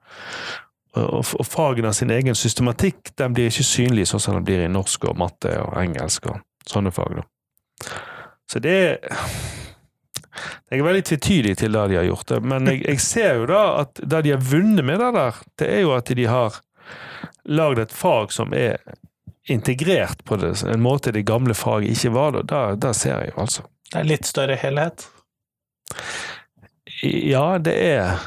og, 0.97 1.47
fagene 1.47 1.93
sin 1.93 2.11
egen 2.13 2.35
systematikk 2.35 3.13
den 3.19 3.35
blir 3.35 3.51
ikke 3.51 3.65
synlig 3.65 4.07
sånn 4.09 4.23
som 4.23 4.37
den 4.37 4.45
blir 4.47 4.63
i 4.65 4.71
norsk 4.71 5.09
og 5.09 5.17
matte 5.19 5.53
og 5.61 5.77
engelsk 5.81 6.29
og 6.31 6.41
sånne 6.67 6.93
fag. 6.95 7.19
Da. 7.19 7.91
Så 8.51 8.63
det 8.63 8.77
Jeg 10.69 10.83
er 10.83 10.85
veldig 10.85 11.05
tvetydig 11.07 11.55
til 11.57 11.73
det 11.73 11.83
de 11.89 11.95
har 11.97 12.05
gjort, 12.05 12.31
men 12.45 12.67
jeg, 12.69 12.83
jeg, 12.83 12.99
ser 13.01 13.39
jo 13.39 13.47
da 13.49 13.61
at 13.79 13.97
det 13.97 14.19
de 14.27 14.35
har 14.35 14.43
vunnet 14.45 14.85
med 14.85 14.99
det 15.01 15.07
der, 15.15 15.39
det 15.57 15.69
er 15.73 15.79
jo 15.81 15.95
at 15.95 16.11
de 16.13 16.27
har 16.29 16.59
lagd 17.49 17.81
et 17.81 17.95
fag 17.95 18.35
som 18.35 18.53
er 18.53 18.77
integrert 19.49 20.21
på 20.27 20.37
det, 20.37 20.51
en 20.61 20.83
måte 20.83 21.15
det 21.15 21.25
gamle 21.25 21.55
faget 21.57 21.95
ikke 21.95 22.13
var. 22.13 22.37
Da, 22.45 22.61
da 22.77 22.93
ser 22.93 23.15
jeg 23.15 23.31
jo, 23.31 23.47
altså. 23.47 23.65
Det 23.87 23.97
er 24.03 24.09
litt 24.11 24.29
større 24.29 24.59
helhet? 24.61 25.07
Ja, 27.01 27.47
det 27.57 27.73
er 27.81 28.19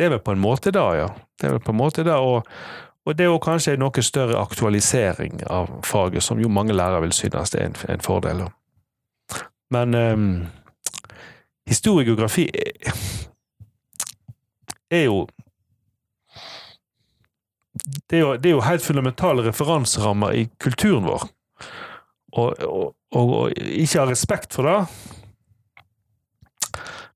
det 0.00 0.06
er 0.06 0.14
vel 0.14 0.22
på 0.24 0.32
en 0.32 0.40
måte 0.40 0.72
da, 0.72 0.86
ja. 0.96 1.08
Det 1.40 1.48
er 1.48 1.56
vel 1.56 1.64
på 1.64 1.72
en 1.72 1.80
måte 1.80 2.04
det. 2.04 2.14
og, 2.14 2.46
og 3.06 3.16
det 3.18 3.24
er 3.24 3.30
jo 3.32 3.40
kanskje 3.42 3.74
en 3.74 3.80
noe 3.84 4.02
større 4.04 4.38
aktualisering 4.40 5.40
av 5.50 5.70
faget, 5.88 6.22
som 6.22 6.40
jo 6.40 6.48
mange 6.52 6.76
lærere 6.76 7.00
vil 7.06 7.12
synes 7.16 7.50
det 7.50 7.60
er 7.60 7.70
en, 7.70 7.76
en 7.88 8.04
fordel. 8.04 8.44
Men 9.70 9.94
um, 9.94 10.46
historiegeografi 11.66 12.48
er, 14.90 15.04
jo 15.04 15.26
det 18.10 18.18
er, 18.18 18.20
jo, 18.20 18.36
det 18.36 18.50
er 18.50 18.56
jo 18.56 18.66
helt 18.66 18.84
fundamentale 18.84 19.46
referanserammer 19.48 20.36
i 20.36 20.48
kulturen 20.60 21.06
vår. 21.06 21.28
Og, 22.32 22.54
og, 22.62 22.94
og, 23.14 23.34
og 23.40 23.50
ikke 23.56 23.98
ha 23.98 24.06
respekt 24.10 24.54
for 24.54 24.68
det, 24.68 24.86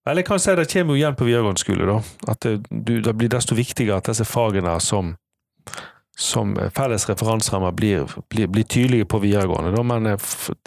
Vel, 0.05 0.21
jeg 0.21 0.27
kan 0.29 0.40
si 0.40 0.53
det 0.53 0.69
kommer 0.69 0.93
jo 0.93 1.01
igjen 1.01 1.17
på 1.17 1.25
videregående 1.25 1.61
skole, 1.62 1.85
da. 1.88 1.99
At 2.29 2.45
det, 2.45 2.59
du, 2.69 2.99
det 3.01 3.14
blir 3.17 3.31
desto 3.33 3.57
viktigere 3.57 4.03
at 4.03 4.11
disse 4.11 4.27
fagene 4.29 4.75
som, 4.85 5.14
som 6.21 6.53
felles 6.77 7.09
referanserammer 7.09 7.73
blir, 7.73 8.05
blir, 8.29 8.51
blir, 8.53 8.69
tydelige 8.69 9.09
på 9.09 9.23
videregående. 9.25 9.73
Da, 9.73 9.85
men, 9.88 10.11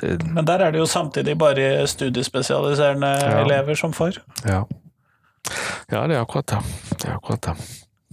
det, 0.02 0.15
men, 0.26 0.41
der 0.45 0.65
er 0.65 0.73
det 0.73 0.82
jo 0.82 0.89
samtidig 0.89 1.38
bare 1.38 1.86
studiespesialiserende 1.88 3.13
ja. 3.21 3.36
elever 3.43 3.78
som 3.78 3.93
får. 3.93 4.17
Ja. 4.41 4.63
ja, 5.91 6.08
det 6.08 6.17
er 6.17 6.23
akkurat 6.23 6.56
det. 6.56 6.63
Det, 6.95 7.06
er 7.06 7.19
akkurat 7.19 7.52
det. 7.52 7.56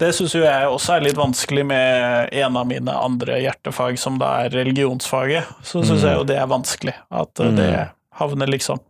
det 0.04 0.12
syns 0.20 0.36
jo 0.36 0.44
jeg 0.44 0.68
også 0.76 0.98
er 0.98 1.08
litt 1.08 1.24
vanskelig 1.24 1.64
med 1.72 2.36
en 2.44 2.60
av 2.60 2.68
mine 2.68 3.00
andre 3.08 3.40
hjertefag, 3.46 3.96
som 3.96 4.20
da 4.20 4.36
er 4.44 4.52
religionsfaget. 4.60 5.56
Så 5.64 5.80
syns 5.80 6.04
mm. 6.04 6.08
jeg 6.10 6.20
jo 6.20 6.30
det 6.34 6.40
er 6.44 6.52
vanskelig. 6.52 6.98
At 7.08 7.40
mm. 7.40 7.60
det 7.64 7.74
havner 8.20 8.56
liksom 8.60 8.84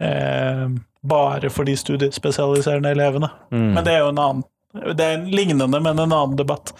eh, 0.00 0.70
bare 1.08 1.50
for 1.52 1.68
de 1.68 1.76
studiespesialiserende 1.76 2.92
elevene. 2.96 3.30
Mm. 3.50 3.72
Men 3.74 3.84
det 3.86 3.94
er 3.94 4.04
jo 4.04 4.12
en 4.12 4.22
annen 4.22 4.46
det 4.76 5.00
er 5.00 5.14
en 5.16 5.30
lignende, 5.32 5.80
men 5.80 5.98
en 5.98 6.12
annen 6.12 6.36
debatt. 6.36 6.74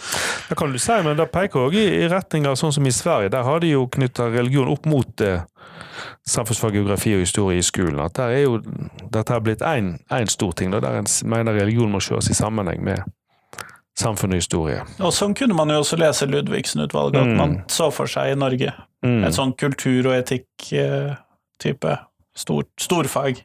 Det 0.49 0.55
kan 0.59 0.73
du 0.73 0.79
si, 0.79 0.93
men 1.01 1.17
det 1.17 1.31
peker 1.33 1.63
òg 1.69 1.77
i 1.81 2.09
retning 2.13 2.45
av 2.45 2.59
sånn 2.61 2.75
som 2.77 2.85
i 2.85 2.93
Sverige. 2.93 3.33
Der 3.33 3.47
har 3.47 3.63
de 3.63 3.71
jo 3.73 3.87
knytta 3.89 4.29
religion 4.35 4.69
opp 4.69 4.85
mot 4.85 5.25
eh, 5.25 5.47
samfunnsfag, 6.29 6.77
geografi 6.77 7.15
og 7.17 7.25
historie 7.25 7.63
i 7.63 7.65
skolen. 7.65 8.01
At 8.05 8.19
der 8.19 8.35
er 8.35 8.43
jo 8.45 8.59
dette 8.61 9.33
har 9.33 9.41
blitt 9.45 9.65
én 9.65 9.95
stor 10.29 10.53
ting, 10.59 10.75
da, 10.75 10.83
der 10.85 11.01
en 11.01 11.09
mener 11.25 11.57
religion 11.57 11.93
må 11.93 12.03
ses 12.05 12.31
i 12.31 12.37
sammenheng 12.37 12.85
med 12.85 13.01
samfunn 13.97 14.37
og 14.37 14.43
historie. 14.43 14.83
Og 15.01 15.15
sånn 15.17 15.35
kunne 15.37 15.57
man 15.57 15.73
jo 15.73 15.81
også 15.81 15.97
lese 16.01 16.29
Ludvigsen-utvalget, 16.29 17.23
at 17.23 17.33
mm. 17.33 17.39
man 17.41 17.57
så 17.73 17.89
for 17.95 18.11
seg 18.11 18.35
i 18.35 18.39
Norge. 18.39 18.75
Mm. 19.07 19.23
Et 19.25 19.37
sånn 19.37 19.55
kultur- 19.57 20.11
og 20.11 20.19
etikk-type 20.19 21.93
eh, 21.95 22.03
stor, 22.37 22.67
storfag. 22.81 23.41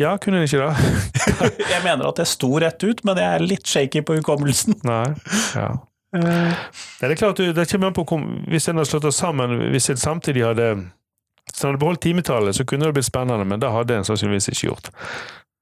Ja, 0.00 0.14
kunne 0.16 0.40
den 0.40 0.48
ikke 0.48 0.62
det? 0.64 1.60
jeg 1.74 1.82
mener 1.84 2.08
at 2.08 2.20
det 2.20 2.26
sto 2.30 2.54
rett 2.62 2.80
ut, 2.80 3.02
men 3.04 3.18
jeg 3.20 3.36
er 3.36 3.44
litt 3.44 3.68
shaky 3.68 4.00
på 4.06 4.16
hukommelsen. 4.16 4.78
Nei, 4.88 5.12
ja. 5.56 5.74
Uh, 6.10 6.54
det 6.98 7.06
er 7.06 7.18
klart, 7.20 7.38
det 7.38 7.68
kommer 7.70 7.92
an 7.92 7.94
på 7.94 8.02
Hvis 8.50 8.64
en 8.66 8.80
hadde 8.80 8.90
slått 8.90 9.04
oss 9.06 9.20
sammen, 9.22 9.52
hvis 9.70 9.92
en 9.92 10.00
samtidig 10.00 10.42
hadde 10.42 10.64
Hvis 10.74 11.60
en 11.60 11.68
hadde 11.68 11.78
beholdt 11.84 12.02
timetallet, 12.02 12.56
så 12.56 12.66
kunne 12.66 12.88
det 12.88 12.96
blitt 12.96 13.06
spennende, 13.06 13.46
men 13.46 13.62
det 13.62 13.70
hadde 13.70 14.00
en 14.00 14.08
sannsynligvis 14.08 14.50
ikke 14.50 14.72
gjort. 14.72 14.90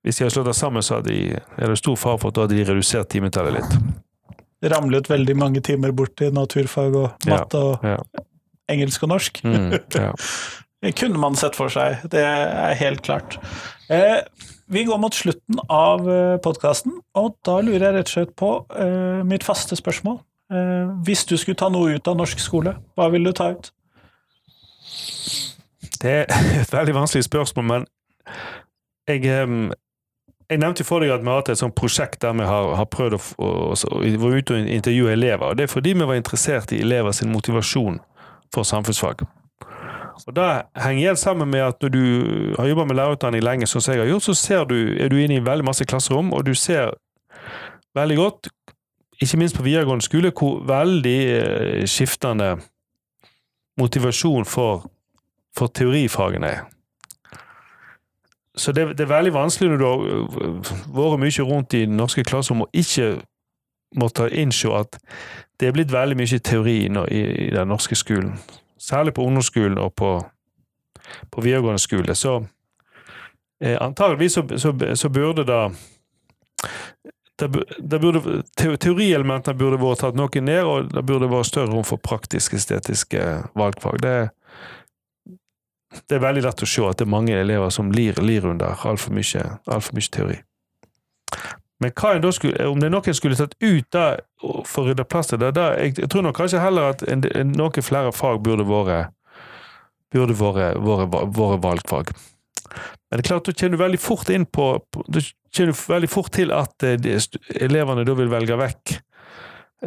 Hvis 0.07 0.17
de 0.17 0.25
hadde 0.25 0.37
slått 0.39 0.49
oss 0.55 0.63
sammen, 0.63 0.87
så 0.87 1.01
hadde 1.01 1.13
de, 1.13 1.43
er 1.59 1.69
det 1.75 1.81
stor 1.83 1.99
fare 2.01 2.23
for 2.23 2.31
at 2.31 2.39
da 2.39 2.47
hadde 2.47 2.57
de 2.57 2.65
redusert 2.71 3.11
timetallet 3.13 3.59
litt. 3.59 3.77
Det 4.63 4.73
ramlet 4.73 5.11
veldig 5.11 5.37
mange 5.39 5.61
timer 5.67 5.93
bort 5.93 6.23
i 6.25 6.31
naturfag 6.35 6.97
og 6.97 7.29
matte 7.29 7.61
og 7.61 7.85
ja, 7.87 7.99
og 8.01 8.25
engelsk 8.73 9.05
og 9.05 9.13
norsk. 9.13 9.43
Mm, 9.45 9.77
ja. 9.95 10.13
Kunne 10.79 11.19
man 11.19 11.35
sett 11.35 11.57
for 11.59 11.73
seg, 11.75 12.05
det 12.13 12.23
er 12.23 12.77
helt 12.79 13.03
klart. 13.03 13.39
Eh, 13.91 14.21
vi 14.71 14.85
går 14.85 14.99
mot 15.03 15.15
slutten 15.15 15.59
av 15.73 16.07
eh, 16.11 16.37
podkasten, 16.45 17.01
og 17.19 17.35
da 17.47 17.57
lurer 17.65 17.89
jeg 17.89 17.97
rett 17.97 18.11
og 18.11 18.15
slett 18.15 18.35
på 18.39 18.51
eh, 18.79 19.25
mitt 19.27 19.47
faste 19.47 19.79
spørsmål. 19.79 20.21
Eh, 20.53 20.93
hvis 21.09 21.25
du 21.27 21.35
skulle 21.41 21.59
ta 21.59 21.71
noe 21.73 21.97
ut 21.97 22.11
av 22.11 22.19
norsk 22.21 22.39
skole, 22.43 22.77
hva 22.95 23.09
ville 23.11 23.33
du 23.33 23.37
ta 23.37 23.51
ut? 23.57 23.73
Det 25.99 26.15
er 26.23 26.61
et 26.63 26.73
veldig 26.73 26.95
vanskelig 26.95 27.27
spørsmål, 27.27 27.67
men 27.73 27.89
jeg, 29.09 29.25
eh, 29.27 29.57
jeg 30.47 30.63
nevnte 30.63 30.87
for 30.87 31.03
deg 31.03 31.11
at 31.17 31.25
vi 31.25 31.33
har 31.33 31.41
hatt 31.43 31.51
et 31.57 31.63
sånt 31.63 31.75
prosjekt 31.75 32.23
der 32.23 32.37
vi 32.39 32.47
har, 32.47 32.71
har 32.79 32.87
prøvd 32.93 33.19
å, 33.19 33.23
å, 33.41 33.51
å, 33.75 33.99
å 33.99 34.31
ut 34.37 34.55
og 34.55 34.71
intervjue 34.79 35.17
elever. 35.17 35.49
og 35.49 35.59
Det 35.59 35.67
er 35.67 35.75
fordi 35.75 35.97
vi 35.99 36.07
var 36.13 36.21
interessert 36.21 36.77
i 36.77 36.85
elever 36.87 37.17
sin 37.17 37.35
motivasjon 37.35 37.99
for 38.55 38.69
samfunnsfag. 38.69 39.27
Og 40.27 40.37
Det 40.37 40.63
henger 40.77 41.03
igjen 41.03 41.17
sammen 41.17 41.49
med 41.49 41.61
at 41.61 41.83
når 41.83 41.89
du 41.89 42.55
har 42.59 42.67
jobba 42.67 42.85
med 42.85 42.97
lærerutdanning 42.97 43.43
lenge, 43.43 43.67
sånn 43.67 43.83
som 43.83 43.95
jeg 43.95 44.03
har 44.03 44.11
gjort, 44.11 44.29
så 44.37 44.65
du, 44.65 44.79
er 44.99 45.09
du 45.09 45.17
inne 45.17 45.39
i 45.39 45.45
veldig 45.45 45.65
masse 45.65 45.85
klasserom, 45.85 46.33
og 46.33 46.47
du 46.47 46.55
ser 46.55 46.95
veldig 47.95 48.17
godt, 48.17 48.49
ikke 49.23 49.39
minst 49.39 49.57
på 49.57 49.63
videregående 49.63 50.05
skole, 50.05 50.33
hvor 50.35 50.63
veldig 50.67 51.19
eh, 51.39 51.87
skiftende 51.87 52.57
motivasjon 53.79 54.45
for, 54.45 54.91
for 55.57 55.67
teorifagene 55.67 56.47
er. 56.47 56.61
Så 58.59 58.73
det, 58.73 58.99
det, 58.99 59.01
er 59.01 59.15
veldig 59.17 59.35
vanskelig 59.35 59.71
når 59.71 59.79
du 59.79 59.85
har 59.85 59.99
øh, 59.99 60.71
vært 60.95 61.21
mye 61.23 61.43
rundt 61.47 61.75
i 61.75 61.87
norske 61.87 62.25
klasserom 62.25 62.63
og 62.67 62.71
ikke 62.73 63.21
måtte 63.97 64.27
innse 64.35 64.71
at 64.75 64.99
det 65.61 65.69
er 65.69 65.75
blitt 65.75 65.93
veldig 65.93 66.17
mye 66.19 66.39
teori 66.39 66.81
i, 66.87 67.21
i 67.47 67.51
den 67.55 67.69
norske 67.71 67.95
skolen 67.95 68.35
særlig 68.79 69.15
på 69.15 69.27
ungdomsskolen 69.27 69.79
og 69.79 69.95
på, 69.95 70.15
på 71.31 71.45
videregående 71.45 71.83
skole, 71.83 72.15
så 72.15 72.39
eh, 73.61 73.77
antageligvis 73.81 74.39
så, 74.39 74.47
så, 74.59 74.75
så, 74.95 75.09
burde 75.09 75.47
da 75.49 75.69
Teorielementene 77.39 79.55
burde 79.55 79.77
vært 79.79 80.01
tatt 80.03 80.17
noe 80.19 80.41
ned, 80.43 80.65
og 80.67 80.89
det 80.91 81.05
burde 81.07 81.29
vært 81.31 81.47
større 81.47 81.71
rom 81.71 81.85
for 81.87 82.03
praktisk-estetiske 82.03 83.21
valgfag. 83.55 84.01
Det, 84.03 84.15
det, 86.01 86.17
er 86.17 86.25
veldig 86.25 86.43
lett 86.49 86.65
å 86.67 86.67
se 86.67 86.83
at 86.89 86.99
det 86.99 87.07
er 87.07 87.15
mange 87.15 87.39
elever 87.39 87.71
som 87.71 87.95
lir, 87.95 88.19
lir 88.19 88.51
under 88.51 88.83
altfor 88.91 89.15
mye, 89.15 89.45
alt 89.71 89.87
for 89.87 89.95
mye 89.95 90.11
teori. 90.19 90.41
Men 91.79 91.93
skulle, 92.33 92.67
om 92.67 92.81
det 92.81 92.89
er 92.89 92.91
noen 92.91 93.07
en 93.07 93.15
skulle 93.15 93.39
tatt 93.39 93.55
ut 93.63 93.87
da, 93.95 94.17
for 94.67 94.83
å 94.83 94.89
rydde 94.89 95.05
plass 95.07 95.31
til 95.31 95.39
det, 95.39 95.53
der, 95.55 95.77
jeg, 95.79 95.95
jeg, 95.99 96.11
tror 96.11 96.25
nok 96.27 96.37
kanskje 96.37 96.63
heller 96.63 96.91
at 96.91 97.05
en, 97.07 97.23
en, 97.23 97.53
noen 97.55 97.87
flere 97.87 98.13
fag 98.13 98.43
burde 98.43 98.67
vært 98.67 99.15
burde 100.15 100.35
vært, 100.35 101.63
valgfag. 101.63 102.13
Men 103.09 103.21
det 103.21 103.25
er 103.25 103.29
klart, 103.29 103.49
da 103.49 103.53
kommer 103.53 103.77
du 103.77 103.83
veldig 103.83 104.01
fort 104.01 104.31
inn 104.33 104.47
på, 104.47 104.71
på 104.93 105.05
Du 105.09 105.21
kommer 105.57 105.77
veldig 105.95 106.11
fort 106.13 106.33
til 106.33 106.53
at 106.53 106.85
eh, 106.85 106.99
de, 107.01 107.17
elevene 107.61 108.05
da 108.05 108.17
vil 108.17 108.31
velge 108.33 108.59
vekk 108.61 108.95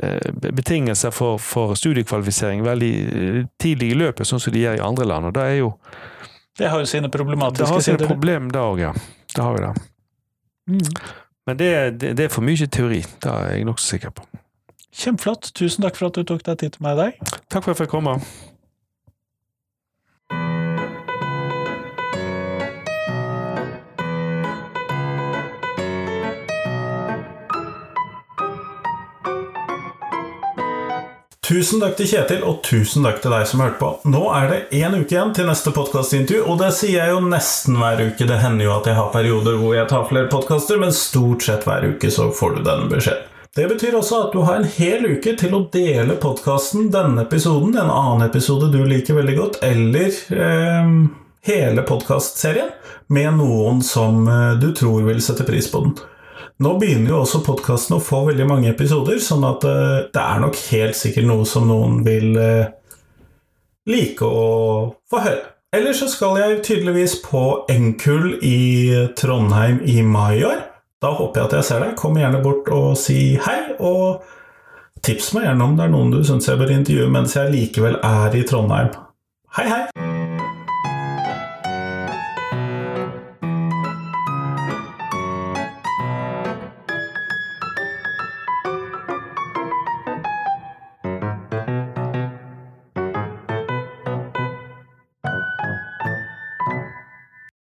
eh, 0.01 0.31
betingelser 0.57 1.13
for, 1.13 1.37
for, 1.41 1.75
studiekvalifisering 1.77 2.63
veldig 2.65 2.93
eh, 3.01 3.41
tidlig 3.61 3.91
i 3.93 3.99
løpet, 4.01 4.27
sånn 4.27 4.41
som 4.41 4.55
de 4.55 4.63
gjør 4.65 4.79
i 4.79 4.85
andre 4.85 5.09
land. 5.09 5.29
og 5.29 5.35
Det 5.37 5.45
er 5.45 5.59
jo 5.59 5.73
Det 6.57 6.69
har 6.69 6.81
jo 6.81 6.89
sine 6.89 7.09
problematiske 7.13 7.67
sider. 7.67 7.77
Det 7.77 7.81
har 7.81 7.89
sine 7.89 8.13
problem 8.15 8.49
da 8.53 8.65
òg, 8.71 8.85
ja. 8.87 8.93
Det 9.35 9.45
har 9.45 9.57
jo 9.57 9.67
det. 9.67 9.89
Mm. 10.71 10.89
Men 11.49 11.57
det, 11.57 11.71
det, 12.01 12.13
det, 12.17 12.27
er 12.27 12.33
for 12.33 12.45
mye 12.45 12.67
teori. 12.69 13.01
Det 13.01 13.31
er 13.31 13.55
jeg 13.55 13.67
nokså 13.67 13.95
sikker 13.95 14.13
på. 14.15 14.27
Kjempeflott. 14.91 15.51
Tusen 15.57 15.85
takk 15.85 15.97
for 15.97 16.11
at 16.11 16.19
du 16.19 16.27
tok 16.27 16.43
deg 16.45 16.61
tid 16.61 16.75
til 16.75 16.85
meg 16.85 16.97
i 16.97 17.01
dag. 17.01 17.35
Takk 17.49 17.63
for 17.63 17.71
at 17.71 17.75
jeg 17.75 17.83
fikk 17.85 17.93
komme. 17.95 18.17
Tusen 31.51 31.81
takk 31.83 31.97
til 31.99 32.07
Kjetil, 32.07 32.43
og 32.47 32.61
tusen 32.63 33.03
takk 33.03 33.17
til 33.19 33.33
deg 33.33 33.41
som 33.49 33.59
hørte 33.59 33.75
på. 33.81 33.87
Nå 34.07 34.21
er 34.31 34.45
det 34.47 34.59
én 34.77 34.93
uke 34.95 35.11
igjen 35.11 35.33
til 35.35 35.49
neste 35.49 35.73
podkastintervju, 35.75 36.45
og 36.47 36.61
det 36.61 36.69
sier 36.77 37.01
jeg 37.01 37.11
jo 37.11 37.17
nesten 37.25 37.75
hver 37.75 37.99
uke. 38.05 38.27
Det 38.29 38.37
hender 38.39 38.69
jo 38.69 38.75
at 38.77 38.87
jeg 38.87 38.95
har 38.95 39.09
perioder 39.11 39.57
hvor 39.59 39.73
jeg 39.75 39.89
tar 39.89 40.05
flere 40.07 40.29
podkaster, 40.31 40.79
men 40.79 40.95
stort 40.95 41.43
sett 41.43 41.67
hver 41.67 41.89
uke 41.91 42.07
så 42.15 42.29
får 42.37 42.55
du 42.55 42.61
denne 42.69 42.87
beskjeden. 42.93 43.27
Det 43.51 43.65
betyr 43.67 43.97
også 43.99 44.21
at 44.29 44.31
du 44.31 44.45
har 44.47 44.61
en 44.61 44.69
hel 44.77 45.09
uke 45.11 45.33
til 45.41 45.57
å 45.57 45.65
dele 45.73 46.15
podkasten, 46.23 46.87
denne 46.93 47.25
episoden, 47.27 47.75
en 47.75 47.91
annen 47.91 48.23
episode 48.29 48.71
du 48.71 48.79
liker 48.87 49.19
veldig 49.19 49.35
godt, 49.41 49.59
eller 49.67 50.07
eh, 50.31 50.95
hele 51.51 51.83
podkastserien, 51.83 52.71
med 53.11 53.41
noen 53.43 53.83
som 53.83 54.23
eh, 54.23 54.53
du 54.55 54.69
tror 54.71 55.03
vil 55.03 55.19
sette 55.19 55.43
pris 55.43 55.67
på 55.67 55.83
den. 55.83 55.99
Nå 56.61 56.75
begynner 56.77 57.09
jo 57.09 57.21
også 57.23 57.41
podkasten 57.41 57.95
å 57.97 58.03
få 58.03 58.19
veldig 58.27 58.45
mange 58.45 58.69
episoder, 58.69 59.17
sånn 59.23 59.45
at 59.47 59.63
uh, 59.65 60.03
det 60.13 60.21
er 60.21 60.43
nok 60.43 60.59
helt 60.69 60.97
sikkert 60.97 61.25
noe 61.25 61.47
som 61.49 61.65
noen 61.69 62.03
vil 62.05 62.35
uh, 62.37 62.69
like 63.89 64.27
å 64.27 64.43
få 65.09 65.23
høre. 65.25 65.47
Ellers 65.73 66.03
så 66.03 66.09
skal 66.11 66.37
jeg 66.37 66.59
tydeligvis 66.67 67.15
på 67.23 67.41
Enkull 67.71 68.35
i 68.45 68.91
Trondheim 69.17 69.79
i 69.87 70.01
mai 70.05 70.41
i 70.41 70.45
år. 70.45 70.67
Da 71.01 71.15
håper 71.15 71.41
jeg 71.41 71.47
at 71.47 71.57
jeg 71.57 71.69
ser 71.71 71.85
deg. 71.87 71.97
Kom 71.97 72.19
gjerne 72.19 72.43
bort 72.43 72.69
og 72.75 72.91
si 72.99 73.39
hei, 73.41 73.59
og 73.79 74.21
tips 75.01 75.31
meg 75.33 75.47
gjerne 75.47 75.65
om 75.65 75.77
det 75.79 75.87
er 75.87 75.95
noen 75.95 76.13
du 76.13 76.21
syns 76.27 76.51
jeg 76.51 76.61
bør 76.61 76.75
intervjue 76.77 77.09
mens 77.09 77.39
jeg 77.39 77.55
likevel 77.55 77.97
er 78.05 78.37
i 78.37 78.45
Trondheim. 78.45 78.93
Hei, 79.57 79.71
hei! 79.71 80.20